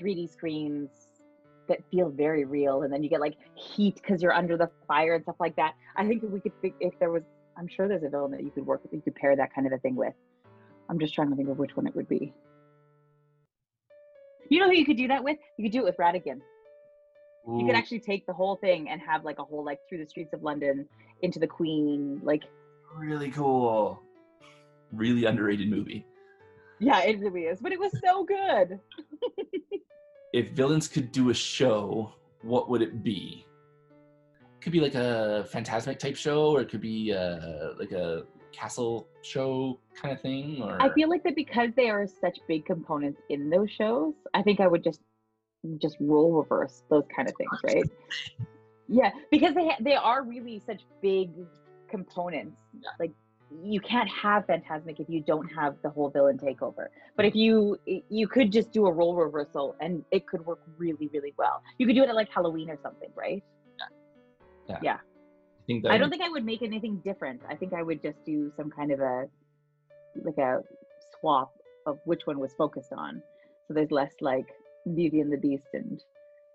[0.00, 0.90] 3D screens
[1.68, 5.14] that feel very real, and then you get like heat because you're under the fire
[5.14, 5.74] and stuff like that.
[5.96, 7.22] I think if we could, if there was,
[7.56, 9.66] I'm sure there's a villain that you could work with, you could pair that kind
[9.66, 10.12] of a thing with.
[10.90, 12.34] I'm just trying to think of which one it would be.
[14.50, 15.38] You know who you could do that with?
[15.56, 16.40] You could do it with Ratigan.
[17.48, 17.58] Ooh.
[17.58, 20.06] You could actually take the whole thing and have like a whole like through the
[20.06, 20.86] streets of London
[21.22, 22.42] into the Queen, like
[22.94, 24.02] really cool.
[24.92, 26.06] Really underrated movie.
[26.78, 27.60] Yeah, it really is.
[27.60, 28.80] But it was so good.
[30.32, 33.46] if villains could do a show, what would it be?
[34.60, 39.08] Could be like a Fantasmic type show, or it could be uh, like a castle
[39.22, 43.20] show kind of thing or i feel like that because they are such big components
[43.28, 45.00] in those shows i think i would just
[45.78, 47.90] just role reverse those kind of things right
[48.88, 51.30] yeah because they they are really such big
[51.88, 52.90] components yeah.
[53.00, 53.12] like
[53.62, 56.86] you can't have Fantasmic if you don't have the whole villain takeover.
[57.16, 61.08] But if you you could just do a role reversal and it could work really
[61.12, 61.62] really well.
[61.78, 63.42] You could do it at like Halloween or something, right?
[63.78, 63.86] Yeah.
[64.68, 64.78] Yeah.
[64.82, 64.96] yeah
[65.66, 67.42] think I don't think I would make anything different.
[67.48, 69.26] I think I would just do some kind of a
[70.22, 70.60] like a
[71.18, 71.52] swap
[71.86, 73.22] of which one was focused on.
[73.66, 74.46] So there's less like
[74.94, 76.00] Beauty and the Beast and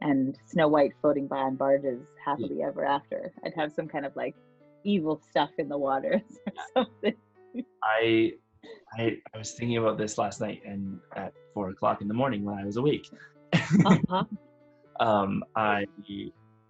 [0.01, 3.31] and Snow White floating by on barges happily ever after.
[3.43, 4.35] I'd have some kind of like
[4.83, 6.21] evil stuff in the water
[6.75, 7.15] or something.
[7.83, 8.33] I
[8.97, 12.43] I I was thinking about this last night and at four o'clock in the morning
[12.43, 13.09] when I was awake.
[13.53, 14.23] uh-huh.
[14.99, 15.85] um, I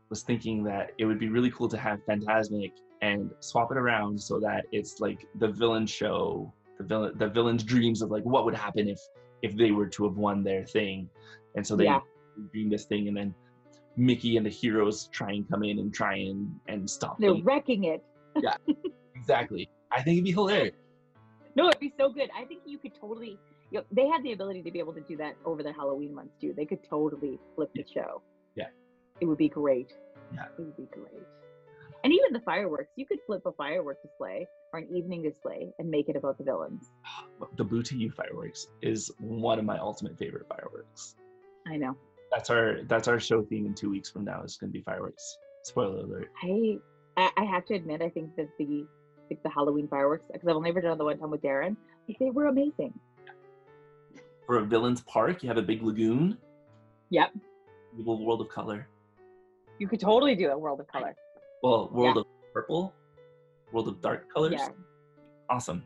[0.09, 4.19] was thinking that it would be really cool to have Fantasmic and swap it around
[4.19, 8.45] so that it's like the villain show, the villain, the villain's dreams of like what
[8.45, 8.99] would happen if
[9.41, 11.09] if they were to have won their thing,
[11.55, 11.99] and so they yeah.
[12.51, 13.33] dream this thing, and then
[13.99, 17.19] Mickey and the heroes try and come in and try and and stop.
[17.19, 17.43] They're them.
[17.43, 18.03] wrecking it.
[18.37, 18.55] yeah,
[19.15, 19.69] exactly.
[19.91, 20.75] I think it'd be hilarious.
[21.55, 22.29] No, it'd be so good.
[22.35, 23.37] I think you could totally.
[23.71, 26.15] You know, they had the ability to be able to do that over the Halloween
[26.15, 26.53] months too.
[26.55, 28.21] They could totally flip the show.
[28.55, 28.67] Yeah.
[29.19, 29.93] It would be great.
[30.33, 30.45] Yeah.
[30.57, 31.27] It would be great.
[32.03, 35.89] And even the fireworks, you could flip a firework display or an evening display and
[35.89, 36.89] make it about the villains.
[37.57, 41.15] The Blue to You fireworks is one of my ultimate favorite fireworks.
[41.67, 41.95] I know.
[42.31, 44.43] That's our that's our show theme in two weeks from now.
[44.43, 45.37] Is going to be fireworks.
[45.63, 46.29] Spoiler alert.
[46.43, 46.79] I
[47.17, 48.85] I have to admit, I think that the
[49.29, 51.75] like the Halloween fireworks because I've only ever done the one time with Darren.
[52.19, 52.93] They were amazing.
[54.45, 56.37] For a villain's park, you have a big lagoon.
[57.11, 57.33] Yep.
[57.97, 58.87] World of color.
[59.77, 61.15] You could totally do a world of color.
[61.61, 62.21] Well, world yeah.
[62.21, 62.93] of purple,
[63.71, 64.53] world of dark colors.
[64.57, 64.69] Yeah.
[65.49, 65.83] Awesome.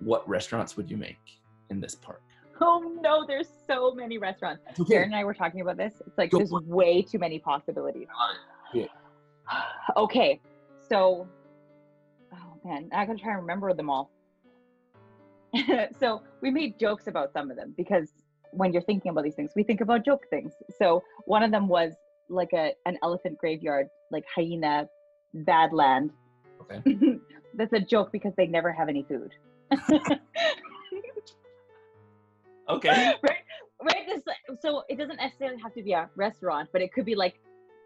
[0.00, 1.16] What restaurants would you make
[1.70, 2.22] in this park?
[2.60, 4.62] Oh no, there's so many restaurants.
[4.80, 4.94] Okay.
[4.94, 5.94] Karen and I were talking about this.
[6.06, 8.08] It's like there's way too many possibilities.
[8.72, 8.86] Yeah.
[9.96, 10.40] okay,
[10.88, 11.28] so
[12.32, 14.10] oh man, I gotta try and remember them all.
[16.00, 18.08] so we made jokes about some of them because
[18.52, 20.52] when you're thinking about these things, we think about joke things.
[20.78, 21.92] So one of them was
[22.28, 24.88] like a an elephant graveyard, like hyena
[25.34, 26.10] badland.
[26.62, 27.18] Okay.
[27.54, 29.32] That's a joke because they never have any food.
[32.68, 33.14] okay.
[33.22, 33.36] Right.
[33.82, 34.06] Right.
[34.08, 34.22] This,
[34.62, 37.38] so it doesn't necessarily have to be a restaurant, but it could be like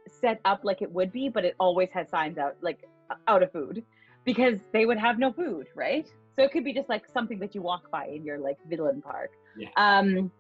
[0.07, 2.89] set up like it would be, but it always has signs out like
[3.27, 3.85] out of food
[4.25, 6.07] because they would have no food, right?
[6.37, 9.03] So it could be just like something that you walk by in your like villain
[9.03, 9.33] park.
[9.57, 9.69] Yeah.
[9.77, 10.31] Um,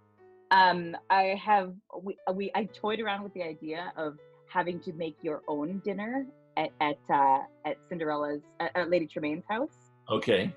[0.51, 4.93] um, I have we, uh, we I toyed around with the idea of having to
[4.93, 6.27] make your own dinner
[6.57, 9.77] at at uh, at Cinderella's at, at Lady Tremaine's house.
[10.09, 10.53] Okay.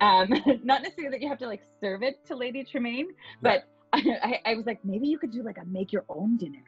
[0.00, 0.28] Um,
[0.64, 3.08] not necessarily that you have to like serve it to Lady Tremaine,
[3.42, 6.64] but I, I, was like, maybe you could do like a make your own dinner,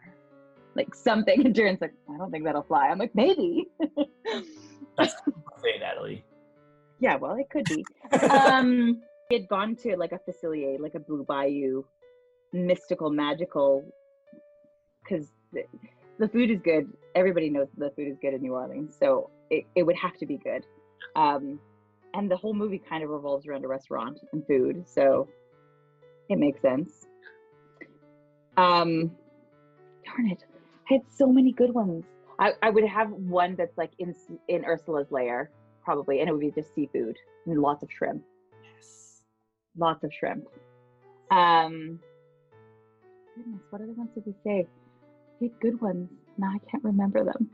[0.74, 1.40] like something.
[1.44, 2.88] And Darren's like, I don't think that'll fly.
[2.88, 3.68] I'm like, maybe.
[4.96, 5.14] That's
[5.62, 6.24] say, Natalie.
[7.00, 7.84] Yeah, well, it could be.
[8.30, 11.84] um, he had gone to like a facilier, like a Blue Bayou
[12.52, 13.84] mystical, magical,
[15.02, 15.64] because the,
[16.18, 16.90] the, food is good.
[17.14, 20.26] Everybody knows the food is good in New Orleans, so it, it would have to
[20.26, 20.64] be good.
[21.14, 21.60] Um,
[22.14, 25.28] and the whole movie kind of revolves around a restaurant and food, so
[26.28, 27.06] it makes sense.
[28.56, 29.12] Um,
[30.04, 30.44] darn it,
[30.90, 32.04] I had so many good ones.
[32.38, 34.14] I, I would have one that's like in
[34.48, 35.50] in Ursula's lair,
[35.84, 37.16] probably, and it would be just seafood
[37.46, 38.22] and lots of shrimp.
[38.62, 39.22] Yes.
[39.76, 40.46] Lots of shrimp.
[41.30, 41.98] Um,
[43.36, 44.66] goodness, what other ones did we say?
[45.40, 46.08] We had good ones.
[46.36, 47.50] Now I can't remember them.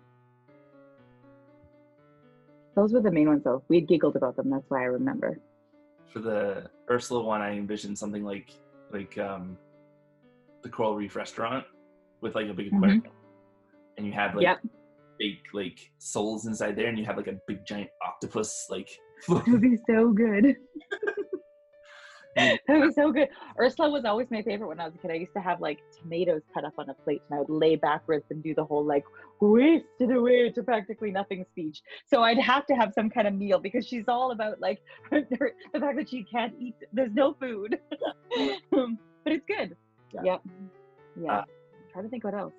[2.75, 3.63] Those were the main ones, though.
[3.69, 4.51] We had giggled about them.
[4.51, 5.39] That's why I remember.
[6.13, 8.51] For the Ursula one, I envisioned something like
[8.93, 9.57] like um,
[10.63, 11.65] the Coral Reef restaurant
[12.21, 13.03] with like a big aquarium,
[13.97, 14.61] and you have like Yep.
[15.19, 18.89] big like souls inside there, and you have like a big giant octopus like.
[19.29, 20.57] That would be so good.
[22.37, 23.29] that was so good.
[23.61, 25.11] Ursula was always my favorite when I was a kid.
[25.11, 27.77] I used to have like tomatoes cut up on a plate and I would lay
[27.77, 29.05] backwards and do the whole like
[29.40, 31.83] wasted away to practically nothing speech.
[32.07, 35.53] So I'd have to have some kind of meal because she's all about like the
[35.79, 37.79] fact that she can't eat, there's no food.
[38.70, 39.77] but it's good.
[40.12, 40.23] Yeah.
[40.25, 40.42] Yep.
[41.20, 41.33] Yeah.
[41.33, 41.44] Uh,
[41.92, 42.55] trying to think what else.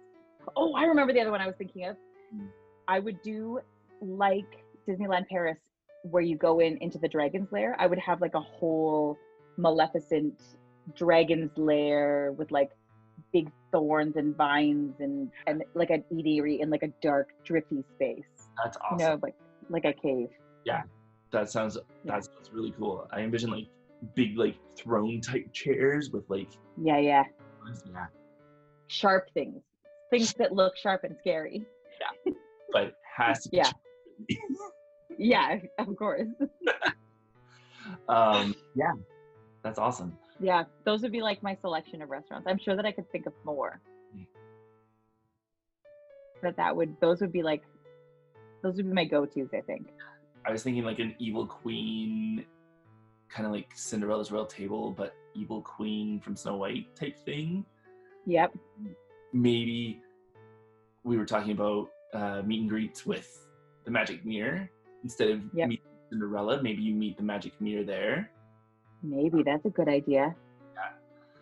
[0.55, 1.97] Oh, I remember the other one I was thinking of.
[2.33, 2.45] Hmm.
[2.87, 3.59] I would do
[4.01, 5.57] like Disneyland Paris
[6.03, 7.75] where you go in into the dragon's lair.
[7.79, 9.17] I would have like a whole
[9.57, 10.41] maleficent
[10.95, 12.71] dragon's lair with like
[13.33, 18.23] big thorns and vines and and like an eatery in like a dark drifty space.
[18.63, 18.99] That's awesome.
[18.99, 19.35] You know, like
[19.69, 20.29] like a cave.
[20.65, 20.83] Yeah.
[21.31, 23.07] That sounds that sounds really cool.
[23.11, 23.67] I envision like
[24.15, 26.49] big like throne type chairs with like
[26.81, 27.23] Yeah, yeah.
[27.91, 28.05] yeah,
[28.87, 29.61] Sharp things.
[30.11, 31.65] Things that look sharp and scary.
[32.25, 32.33] Yeah.
[32.71, 33.71] But has to be Yeah.
[35.17, 36.27] Yeah, of course.
[38.09, 38.91] um yeah,
[39.65, 40.15] that's awesome.
[40.39, 42.45] Yeah, those would be like my selection of restaurants.
[42.47, 43.81] I'm sure that I could think of more.
[44.15, 44.27] Mm.
[46.43, 47.63] But that would those would be like
[48.61, 49.87] those would be my go-tos, I think.
[50.45, 52.45] I was thinking like an evil queen,
[53.27, 57.65] kind of like Cinderella's royal table, but evil queen from Snow White type thing.
[58.27, 58.55] Yep.
[59.33, 59.99] Maybe
[61.03, 63.47] we were talking about uh, meet and greets with
[63.83, 64.69] the magic mirror
[65.03, 65.69] instead of Yep.
[65.69, 66.61] meet Cinderella.
[66.61, 68.29] Maybe you meet the magic mirror there.
[69.05, 70.35] Maybe that's a good idea.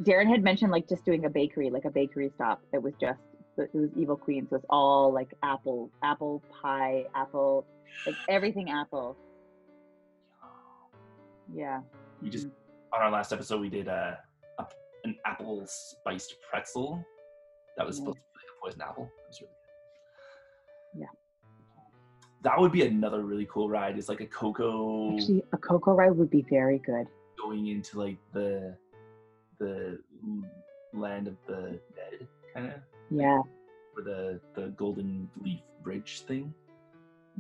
[0.02, 3.20] Darren had mentioned like just doing a bakery, like a bakery stop that was just
[3.58, 7.66] it was Evil Queen, so it's all like apple, apple pie, apple,
[8.06, 9.16] like everything apple.
[11.54, 11.82] Yeah.
[12.22, 12.96] We just mm-hmm.
[12.96, 14.18] on our last episode we did a,
[14.60, 14.66] a
[15.04, 17.04] an apple spiced pretzel
[17.78, 18.02] that was Yeah.
[18.02, 19.04] supposed to be like a poison apple.
[19.04, 19.54] It was really
[20.94, 21.02] good.
[21.02, 21.08] Yeah.
[22.42, 23.98] That would be another really cool ride.
[23.98, 27.08] It's like a Coco Actually, a Coco ride would be very good.
[27.44, 28.76] Going into like the
[29.60, 30.00] the
[30.94, 32.74] land of the dead kind of
[33.10, 33.42] Yeah.
[33.94, 36.54] for the the golden leaf bridge thing.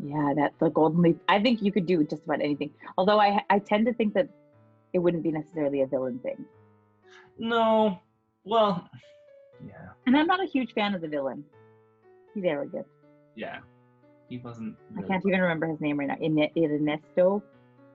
[0.01, 1.15] Yeah, that's the golden leaf.
[1.27, 2.71] I think you could do just about anything.
[2.97, 4.27] Although I I tend to think that
[4.93, 6.45] it wouldn't be necessarily a villain thing.
[7.39, 7.99] No,
[8.43, 8.87] well,
[9.65, 11.43] yeah, And I'm not a huge fan of the villain.
[12.33, 12.85] He's arrogant.
[13.35, 13.59] yeah.
[14.29, 14.75] He wasn't.
[14.97, 16.17] I can't even remember his name right now.
[16.19, 17.43] Ernesto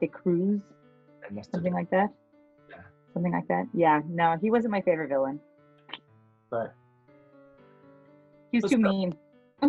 [0.01, 0.61] de Cruz,
[1.50, 2.08] Something like that.
[2.70, 2.76] Yeah.
[3.12, 3.66] Something like that.
[3.74, 5.40] Yeah, no, he wasn't my favorite villain.
[6.50, 6.74] but
[8.52, 9.14] He was too mean.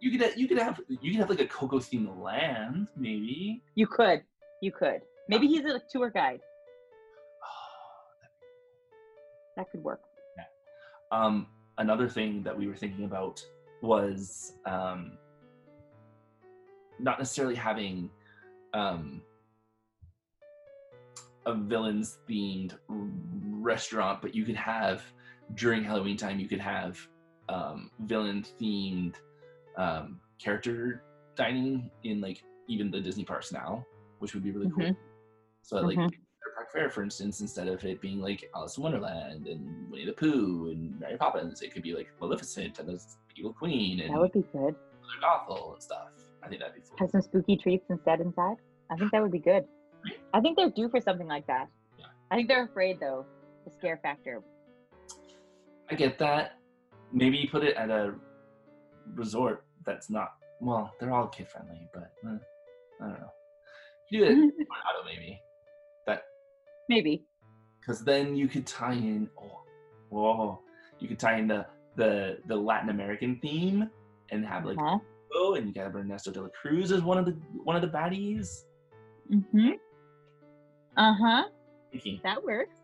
[0.00, 3.62] you could you could have you could have like a Coco themed land maybe.
[3.74, 4.22] You could.
[4.60, 5.02] You could.
[5.28, 6.40] Maybe he's a tour guide.
[9.56, 10.00] That could work.
[11.10, 11.46] Um,
[11.78, 13.40] another thing that we were thinking about
[13.82, 15.16] was um,
[16.98, 18.10] not necessarily having
[18.74, 19.22] um,
[21.46, 25.02] a villains themed restaurant, but you could have
[25.54, 26.98] during Halloween time, you could have
[27.48, 29.14] um, villain themed
[29.76, 31.02] um, character
[31.36, 33.84] dining in like even the Disney parks now,
[34.18, 34.84] which would be really cool.
[34.86, 34.96] Mhm.
[35.62, 36.10] So like Mhm.
[36.10, 40.06] Cedar Park Fare, for instance, instead of it being like Alice in Wonderland and Winnie
[40.06, 43.00] the Pooh and Mary Poppins, it could be like Maleficent and the
[43.36, 44.74] Evil Queen and That would be good.
[45.22, 46.08] Gothel and stuff.
[46.42, 46.96] I think that'd be cool.
[46.98, 48.56] Have some spooky treats instead inside.
[48.90, 49.64] I think that would be good.
[50.34, 51.68] I think they're due for something like that.
[51.98, 52.06] Yeah.
[52.30, 53.26] I think they're afraid though.
[53.64, 54.42] The scare factor.
[55.90, 56.58] I get that.
[57.12, 58.14] Maybe put it at a
[59.14, 60.92] resort that's not well.
[60.98, 62.38] They're all kid friendly, but eh,
[63.00, 63.30] I don't know.
[64.10, 64.28] You do it.
[64.34, 65.40] Coronado maybe.
[66.06, 66.22] That
[66.88, 67.24] Maybe.
[67.80, 69.28] because then you could tie in.
[69.40, 69.62] Oh,
[70.10, 70.60] whoa!
[70.98, 71.66] You could tie in the
[71.96, 73.88] the the Latin American theme
[74.30, 74.98] and have like Huh?
[75.34, 77.88] oh, and you have Ernesto de la Cruz as one of the one of the
[77.88, 78.64] baddies.
[79.32, 79.70] Mm-hmm.
[80.96, 81.44] Uh-huh.
[81.92, 82.76] Thinking That works.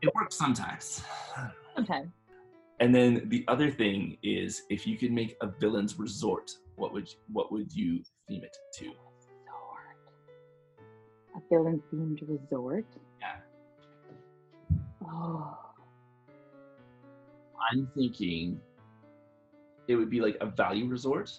[0.00, 1.02] it works sometimes.
[1.74, 2.10] Sometimes.
[2.80, 7.08] And then the other thing is, if you could make a villain's resort, what would
[7.30, 8.84] what would you theme it to?
[8.86, 9.96] So hard.
[11.36, 12.84] A villain themed resort.
[13.20, 13.36] Yeah.
[15.06, 15.56] Oh,
[17.70, 18.60] I'm thinking
[19.88, 21.30] it would be like a value resort,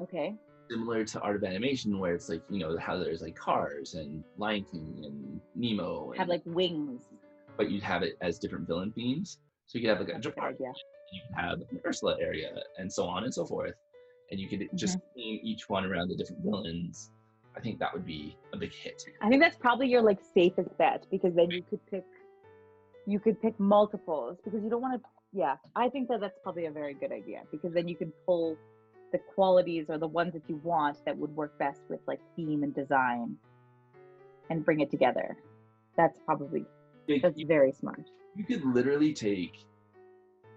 [0.00, 0.36] okay.
[0.72, 4.24] Similar to Art of Animation, where it's like you know how there's like Cars and
[4.38, 7.02] Lion King and Nemo, and, Have like wings.
[7.56, 9.38] but you'd have it as different villain themes.
[9.66, 12.52] So you could have like a That's a Jafar, you could have an Ursula area,
[12.78, 13.74] and so on and so forth.
[14.30, 14.76] And you could mm-hmm.
[14.76, 17.10] just theme each one around the different villains.
[17.54, 19.02] I think that would be a big hit.
[19.20, 22.04] I think that's probably your like safest bet because then you could pick
[23.06, 26.66] you could pick multiples because you don't want to yeah, I think that that's probably
[26.66, 28.58] a very good idea because then you can pull
[29.12, 32.62] the qualities or the ones that you want that would work best with like theme
[32.62, 33.36] and design
[34.50, 35.36] and bring it together.
[35.96, 36.64] That's probably
[37.08, 38.00] Like, that's you, very smart.
[38.34, 39.52] you could literally take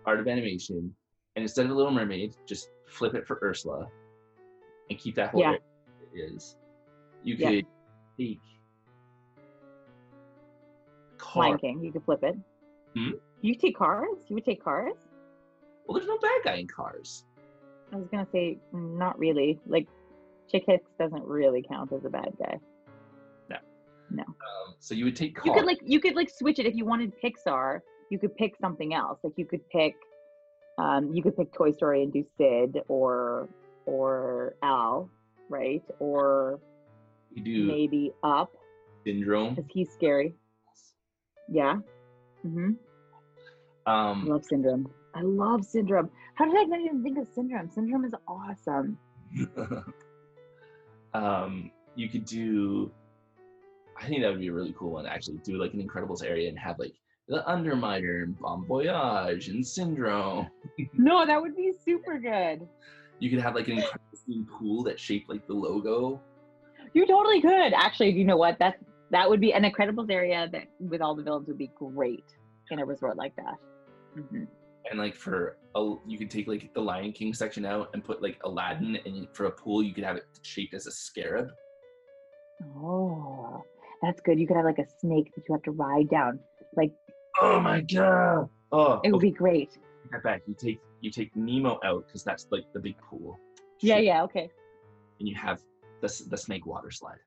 [0.06, 0.96] Art of Animation
[1.36, 3.88] and instead of a Little Mermaid, just flip it for Ursula
[4.90, 5.48] and keep that whole Yeah.
[5.48, 6.58] area as it is.
[7.24, 7.50] You Yeah.
[7.50, 7.68] could
[8.18, 8.42] take
[11.36, 12.36] Lion King, you could flip it.
[12.96, 13.12] Hmm?
[13.42, 14.18] You take cars?
[14.30, 14.96] You would take cars?
[15.86, 17.26] Well, there's no bad guy in Cars.
[17.94, 19.60] I was gonna say not really.
[19.66, 19.88] Like
[20.50, 22.60] Chick Hicks doesn't really count as a bad guy.
[23.50, 23.58] No.
[24.12, 24.24] No.
[24.24, 26.86] Um, so you would take You could like you could like switch it if you
[26.86, 27.80] wanted Pixar.
[28.10, 29.20] You could pick something else.
[29.24, 29.96] Like you could pick,
[30.78, 33.50] um, you could pick Toy Story and do Sid or
[33.86, 35.10] or Al,
[35.50, 35.84] right?
[36.00, 36.60] Or
[37.34, 38.52] you do maybe Up
[39.06, 39.56] Syndrome.
[39.56, 40.36] because he's scary.
[41.50, 41.78] Yeah.
[42.46, 42.72] Mm-hmm.
[43.88, 44.90] I Um, love Syndrome.
[45.16, 46.10] I love Syndrome.
[46.36, 47.70] How did I not even think of Syndrome?
[47.70, 48.98] Syndrome is awesome.
[51.14, 52.92] um, you could do.
[53.98, 55.06] I think that would be a really cool one.
[55.06, 56.94] Actually, do like an Incredibles area and have like
[57.30, 60.48] the Underminer and Bomb Voyage and Syndrome.
[60.94, 62.68] No, that would be super good.
[63.20, 66.22] You could have like an Incredibles themed pool that shaped like the logo.
[66.94, 67.74] You totally could.
[67.74, 68.60] Actually, you know what?
[68.60, 68.76] That
[69.12, 72.26] that would be an Incredibles area that with all the villains would be great
[72.72, 73.56] in a resort like that.
[74.14, 74.44] hmm
[74.90, 78.22] And like for a, you could take like the Lion King section out and put
[78.22, 81.50] like Aladdin, and for a pool you could have it shaped as a scarab.
[82.78, 83.64] Oh,
[84.02, 84.40] that's good.
[84.40, 86.40] You could have like a snake that you have to ride down.
[86.76, 86.94] Like
[87.42, 88.48] Oh my god!
[88.72, 89.78] Oh, it would okay, be great.
[90.12, 90.44] that back.
[90.48, 93.38] You take you take Nemo out because that's like the big pool.
[93.82, 94.50] Yeah, shape, yeah, okay.
[95.20, 95.60] And you have
[96.02, 97.20] the the snake water slide,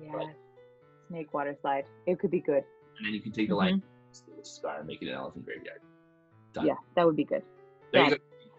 [0.00, 0.20] Yeah.
[1.08, 1.84] Snake water slide.
[2.06, 2.62] It could be good.
[2.98, 3.66] and then you can take the mm-hmm.
[3.66, 5.80] Lion King scar and make it an elephant graveyard.
[6.54, 6.66] Done.
[6.66, 7.42] Yeah, that would be good.
[7.92, 8.18] There Done.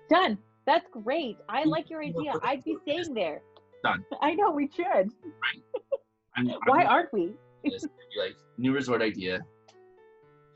[0.09, 0.37] Done.
[0.65, 1.37] That's great.
[1.49, 2.33] I like your idea.
[2.43, 3.41] I'd be staying there.
[3.83, 4.03] Done.
[4.21, 4.85] I know we should.
[4.85, 5.61] I'm,
[6.35, 7.33] I'm Why aren't we?
[7.63, 9.41] like new resort idea.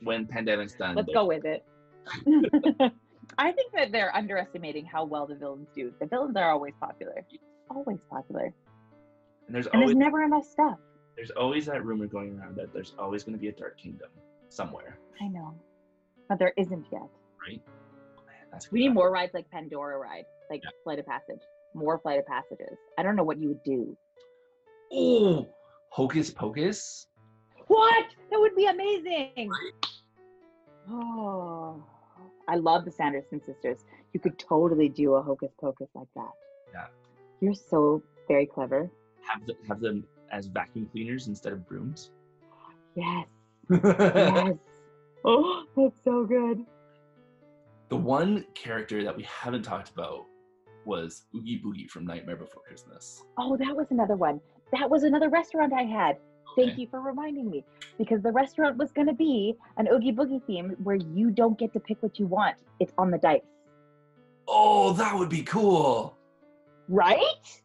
[0.02, 1.65] When pandemic's done, Let's go with it.
[3.38, 5.93] I think that they're underestimating how well the villains do.
[5.99, 7.25] The villains are always popular.
[7.69, 8.54] Always popular.
[9.45, 10.78] And there's And always there's never enough stuff.
[11.15, 14.10] there's always that rumor going around that there's always going to be a Dark Kingdom
[14.49, 15.54] somewhere, I know.
[16.28, 17.10] But there isn't yet.
[17.41, 17.62] Right?
[17.67, 20.69] Oh, man, that's We need more rides like Pandora ride, like Yeah.
[20.84, 21.41] Flight of Passage.
[21.73, 22.78] More Flight of Passages.
[22.97, 23.95] I don't know what you would do.
[24.91, 25.47] Oh,
[25.89, 27.08] Hocus Pocus.
[27.67, 28.06] What?
[28.32, 29.52] That would be amazing.
[30.91, 31.84] Oh,
[32.47, 33.86] I love the Sanderson sisters.
[34.13, 36.32] You could totally do a hocus pocus like that.
[36.73, 36.88] Yeah.
[37.41, 38.89] You're so very clever.
[39.21, 42.12] Have the, have them as vacuum cleaners instead of brooms.
[42.95, 43.28] Yes.
[43.71, 44.56] Yes.
[45.25, 46.65] oh, that's so good.
[47.89, 50.25] The one character that we haven't talked about
[50.86, 53.23] was Oogie Boogie from Nightmare Before Christmas.
[53.38, 54.39] Oh, that was another one.
[54.71, 56.17] That was another restaurant I had.
[56.56, 57.63] Thank you for reminding me.
[57.97, 61.73] Because the restaurant was going to be an Oogie Boogie theme where you don't get
[61.73, 62.56] to pick what you want.
[62.80, 63.41] It's on the dice.
[64.47, 66.17] Oh, that would be cool.
[66.88, 67.62] Right?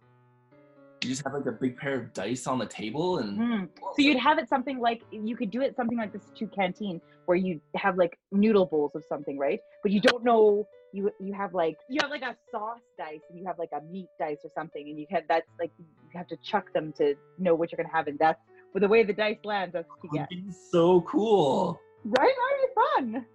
[1.05, 3.69] You just have like a big pair of dice on the table and Mhm.
[3.97, 7.37] So you'd have it something like you could do it something like Satu'li Canteen where
[7.37, 9.61] you have like noodle bowls of something, right?
[9.83, 13.39] But you don't know you you have like you have like a sauce dice and
[13.39, 15.85] you have like a meat dice or something and you have that's like you
[16.15, 18.41] have to chuck them to know what you're gonna have and that's
[18.73, 20.55] with the way the dice lands that's what you get.
[20.71, 21.81] so cool.
[22.05, 22.35] Right?
[22.41, 23.27] That'd be fun.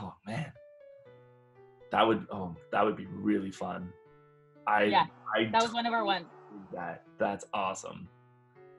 [0.00, 0.52] Oh man,
[1.90, 3.92] that would oh that would be really fun.
[4.66, 5.06] I Yeah,
[5.36, 6.26] I That was one of our ones.
[6.72, 8.08] That that's awesome.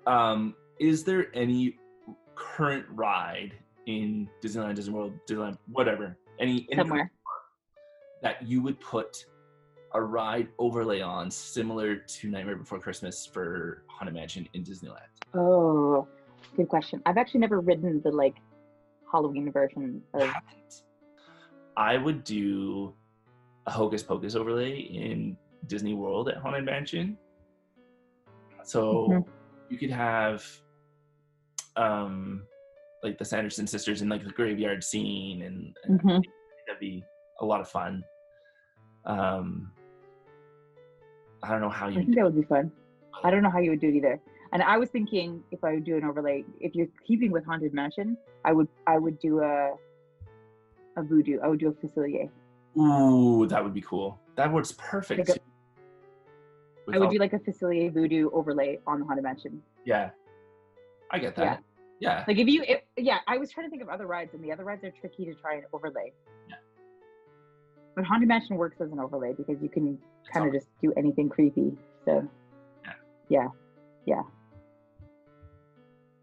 [0.05, 1.77] Um, is there any
[2.35, 3.53] current ride
[3.85, 7.11] in Disneyland, Disney World, Disneyland, whatever, any Somewhere.
[8.21, 9.25] that you would put
[9.93, 14.99] a ride overlay on similar to Nightmare Before Christmas for Haunted Mansion in Disneyland?
[15.33, 16.07] Oh,
[16.55, 17.01] good question.
[17.05, 18.35] I've actually never ridden the like
[19.11, 20.29] Halloween version of.
[21.77, 22.93] I would do
[23.65, 27.17] a Hocus Pocus overlay in Disney World at Haunted Mansion.
[28.63, 29.25] So Mhm.
[29.69, 30.45] you could have
[31.75, 32.45] um,
[33.01, 36.23] like the Sanderson sisters in like the graveyard scene, and, and Mhm.
[36.67, 37.03] that'd be
[37.41, 38.03] a lot of fun.
[39.05, 39.71] Um,
[41.41, 41.95] I don't know how I you.
[42.03, 42.71] think that would be fun.
[43.23, 44.19] I don't know how you would do it either.
[44.53, 47.73] And I was thinking if I would do an overlay, if you're keeping with Haunted
[47.73, 49.73] Mansion, I would I would do a
[50.95, 51.39] a voodoo.
[51.41, 52.29] I would do a facilier.
[52.77, 54.19] Ooh, that would be cool.
[54.35, 55.27] That works perfect.
[55.27, 55.39] Like a- too.
[55.39, 55.42] With
[56.93, 59.61] I would do like a facilier voodoo overlay on the Haunted Mansion.
[59.85, 60.11] yeah,
[61.11, 61.63] I get that.
[61.99, 64.43] Yeah, Like if you, if, yeah, I was trying to think of other rides, and
[64.43, 66.11] the other rides are tricky to try and overlay.
[66.49, 66.55] Yeah.
[67.95, 69.97] But Haunted Mansion works as an overlay because you can
[70.33, 71.77] kind of just do anything creepy.
[72.03, 72.27] So,
[72.83, 72.93] Yeah.
[73.29, 73.47] yeah,
[74.05, 74.21] yeah,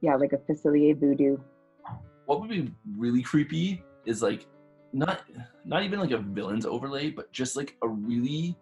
[0.03, 1.39] yeah, like a facilier voodoo.
[2.27, 4.47] what would be really creepy is like
[4.93, 5.23] not
[5.65, 8.57] not even like a villain's overlay, but just like a really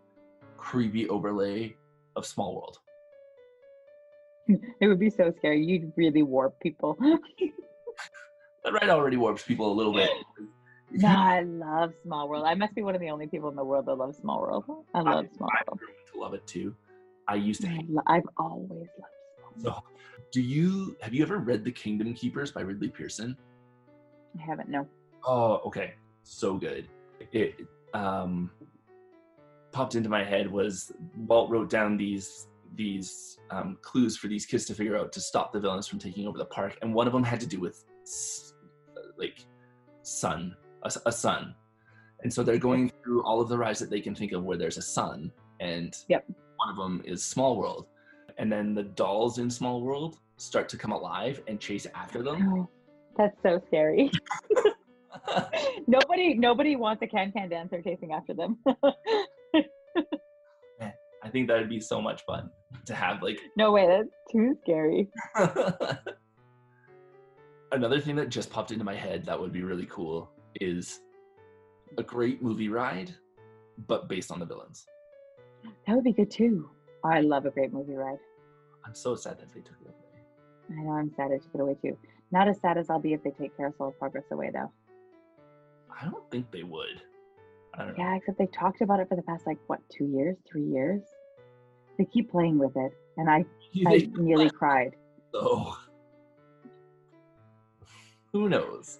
[0.57, 1.77] creepy overlay
[2.19, 2.79] of Small World.
[4.81, 5.62] It would be so scary.
[5.64, 6.99] You'd really warp people.
[8.64, 10.11] That ride already warps people a little bit.
[10.91, 12.45] No, I love Small World.
[12.47, 14.64] I must be one of the only people in the world that loves Small World.
[14.95, 15.81] I love Small I World.
[16.14, 16.75] to love it too.
[17.29, 19.83] I used to I lo- I've always loved Small World.
[19.85, 20.01] So,
[20.33, 23.37] do you have you ever read The Kingdom Keepers by Ridley Pearson?
[24.39, 24.71] I haven't.
[24.71, 24.89] No.
[25.27, 25.93] Oh, okay.
[26.25, 26.89] So good.
[27.33, 27.55] It
[27.93, 28.51] um
[29.79, 30.91] popped into my head was
[31.29, 35.53] Walt wrote down these these um, clues for these kids to figure out to stop
[35.53, 37.85] the villains from taking over the park, and one of them had to do with
[39.16, 39.39] like
[40.03, 41.55] sun, a sun,
[42.22, 44.57] and so they're going through all of the rides that they can think of where
[44.57, 46.24] there's a sun, and Yep.
[46.57, 47.87] one of them is Small World,
[48.37, 52.53] and then the dolls in Small World start to come alive and chase after them.
[52.53, 52.68] Oh,
[53.16, 54.11] that's so scary.
[55.87, 58.59] nobody, nobody wants a can-can dancer chasing after them.
[61.23, 62.51] I think that would be so much fun
[62.87, 65.09] to have like no way, that's too scary.
[67.73, 70.31] Another thing that just popped into my head that would be really cool
[70.61, 71.01] is
[71.99, 73.15] a great movie ride,
[73.87, 74.87] but based on the villains.
[75.87, 76.71] That would be good too.
[77.05, 78.19] I love a great movie ride.
[78.87, 79.95] I'm so sad that they took it away.
[80.71, 81.99] I know I'm sad I took it away too.
[82.31, 84.73] Not as sad as I'll be if they take Carousel of Progress away though.
[85.91, 87.03] I don't think they would.
[87.79, 88.05] I don't know.
[88.05, 91.03] Yeah, except they talked about it for the past like what, two years, three years?
[91.97, 93.45] They keep playing with it, and I,
[93.87, 94.95] I nearly cried.
[95.33, 95.74] so
[98.33, 98.99] who knows?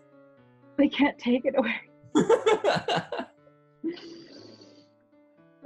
[0.77, 1.75] They can't take it away.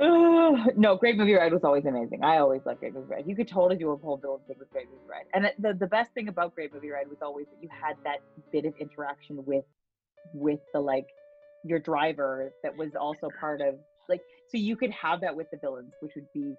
[0.01, 0.73] Ugh.
[0.77, 2.25] no, Great Movie Ride was always amazing.
[2.25, 3.25] I always loved Great Movie Ride.
[3.27, 5.27] You could totally do a whole villain thing with Great Movie Ride.
[5.35, 8.21] And the, the best thing about Great Movie Ride was always that you had that
[8.51, 9.65] bit of interaction with
[10.35, 11.07] with the like
[11.65, 13.77] your driver that was also part of
[14.09, 16.55] like so you could have that with the villains, which would be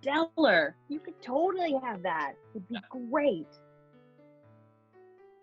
[0.00, 0.76] stellar.
[0.88, 2.32] You could totally have that.
[2.54, 2.76] It'd be
[3.10, 3.46] great.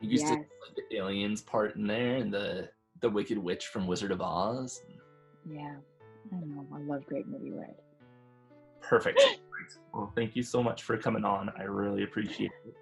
[0.01, 0.45] you used to Yes.
[0.89, 2.69] the aliens part in there and the
[3.01, 4.81] the Wicked Witch from Wizard of Oz.
[5.45, 5.75] Yeah.
[6.31, 6.65] I know.
[6.73, 7.75] I love Great Movie Ride.
[8.81, 9.21] Perfect.
[9.93, 11.51] well, thank you so much for coming on.
[11.57, 12.73] I really appreciate it.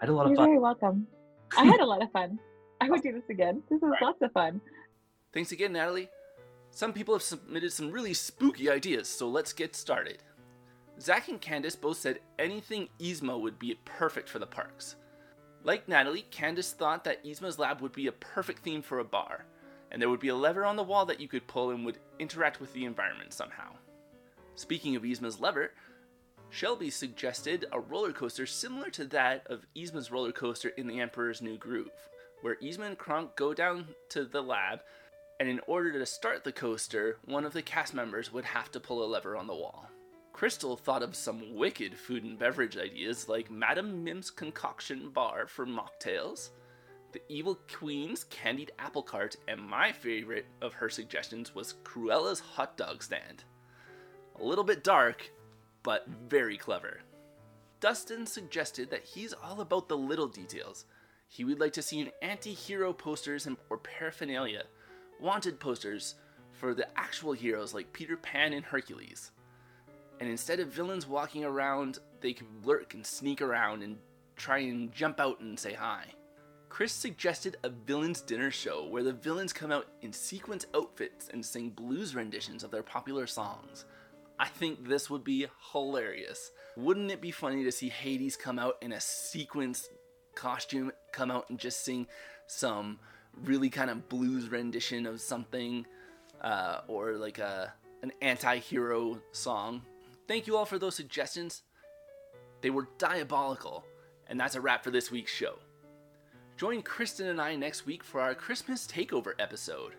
[0.00, 1.06] I had a lot of fun You're very welcome.
[1.56, 2.38] I had a lot of fun.
[2.80, 3.62] I would do this again.
[3.70, 4.60] This was lots of fun.
[5.32, 6.08] Thanks again, Natalie.
[6.70, 10.22] Some people have submitted some really spooky ideas, so let's get started.
[11.00, 14.96] Zach and Candace both said anything Yzma would be perfect for the parks.
[15.64, 19.44] Like Natalie, Candace thought that Yzma's lab would be a perfect theme for a bar,
[19.90, 21.98] and there would be a lever on the wall that you could pull and would
[22.18, 23.72] interact with the environment somehow.
[24.54, 25.72] Speaking of Yzma's lever,
[26.50, 31.40] Shelby suggested a roller coaster similar to that of Yzma's roller coaster in The Emperor's
[31.40, 31.90] New Groove,
[32.42, 34.80] where Yzma and Kronk go down to the lab,
[35.40, 38.80] and in order to start the coaster, one of the cast members would have to
[38.80, 39.88] pull a lever on the wall.
[40.32, 45.66] Crystal thought of some wicked food and beverage ideas like Madame Mim's concoction bar for
[45.66, 46.50] mocktails,
[47.12, 52.76] the Evil Queen's candied apple cart, and my favorite of her suggestions was Cruella's hot
[52.76, 53.44] dog stand.
[54.40, 55.30] A little bit dark,
[55.82, 57.00] but very clever.
[57.80, 60.86] Dustin suggested that he's all about the little details.
[61.28, 64.64] He would like to see an anti-hero posters and or paraphernalia,
[65.22, 66.16] wanted posters
[66.50, 69.30] for the actual heroes like Peter Pan and Hercules.
[70.20, 73.98] And instead of villains walking around, they could lurk and sneak around and
[74.36, 76.06] try and jump out and say hi.
[76.68, 81.44] Chris suggested a villains dinner show where the villains come out in sequence outfits and
[81.44, 83.84] sing blues renditions of their popular songs.
[84.38, 86.50] I think this would be hilarious.
[86.76, 89.88] Wouldn't it be funny to see Hades come out in a sequence
[90.34, 92.06] costume, come out and just sing
[92.46, 92.98] some
[93.44, 95.86] really kind of blues rendition of something,
[96.40, 97.72] uh, or like a
[98.02, 99.82] an anti-hero song?
[100.26, 101.62] Thank you all for those suggestions.
[102.60, 103.84] They were diabolical,
[104.28, 105.58] and that's a wrap for this week's show.
[106.56, 109.94] Join Kristen and I next week for our Christmas Takeover episode.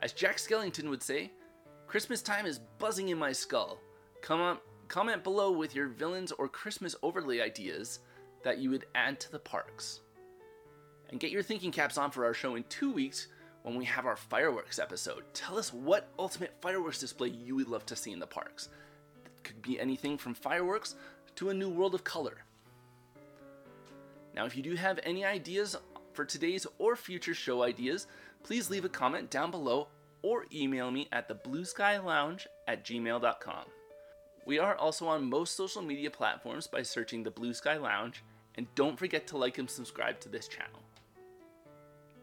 [0.00, 1.30] As Jack Skellington would say,
[1.86, 3.78] Christmas time is buzzing in my skull.
[4.22, 4.58] Come on,
[4.88, 8.00] comment below with your villains or Christmas overlay ideas
[8.42, 10.00] that you would add to the parks.
[11.10, 13.28] And get your thinking caps on for our show in two weeks
[13.62, 15.24] when we have our fireworks episode.
[15.32, 18.68] Tell us what ultimate fireworks display you would love to see in the parks.
[19.24, 20.96] It could be anything from fireworks
[21.36, 22.44] to a new world of color.
[24.34, 25.76] Now, if you do have any ideas
[26.12, 28.06] for today's or future show ideas,
[28.42, 29.88] please leave a comment down below
[30.22, 33.64] or email me at the blue lounge at gmail.com.
[34.46, 38.22] We are also on most social media platforms by searching the Blue Sky Lounge,
[38.56, 40.83] and don't forget to like and subscribe to this channel.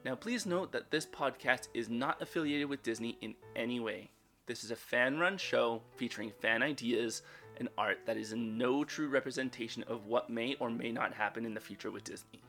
[0.03, 4.09] Now, please note that this podcast is not affiliated with Disney in any way.
[4.47, 7.21] This is a fan run show featuring fan ideas
[7.57, 11.53] and art that is no true representation of what may or may not happen in
[11.53, 12.41] the future with Disney.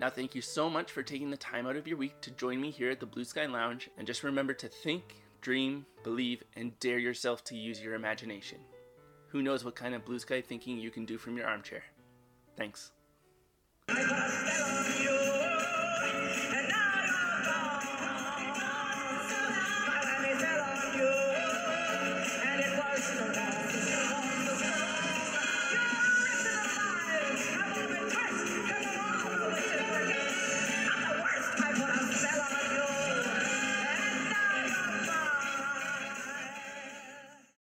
[0.00, 2.60] Now, thank you so much for taking the time out of your week to join
[2.60, 6.78] me here at the Blue Sky Lounge, and just remember to think, dream, believe, and
[6.80, 8.58] dare yourself to use your imagination.
[9.28, 11.82] Who knows what kind of blue sky thinking you can do from your armchair?
[12.56, 12.92] Thanks.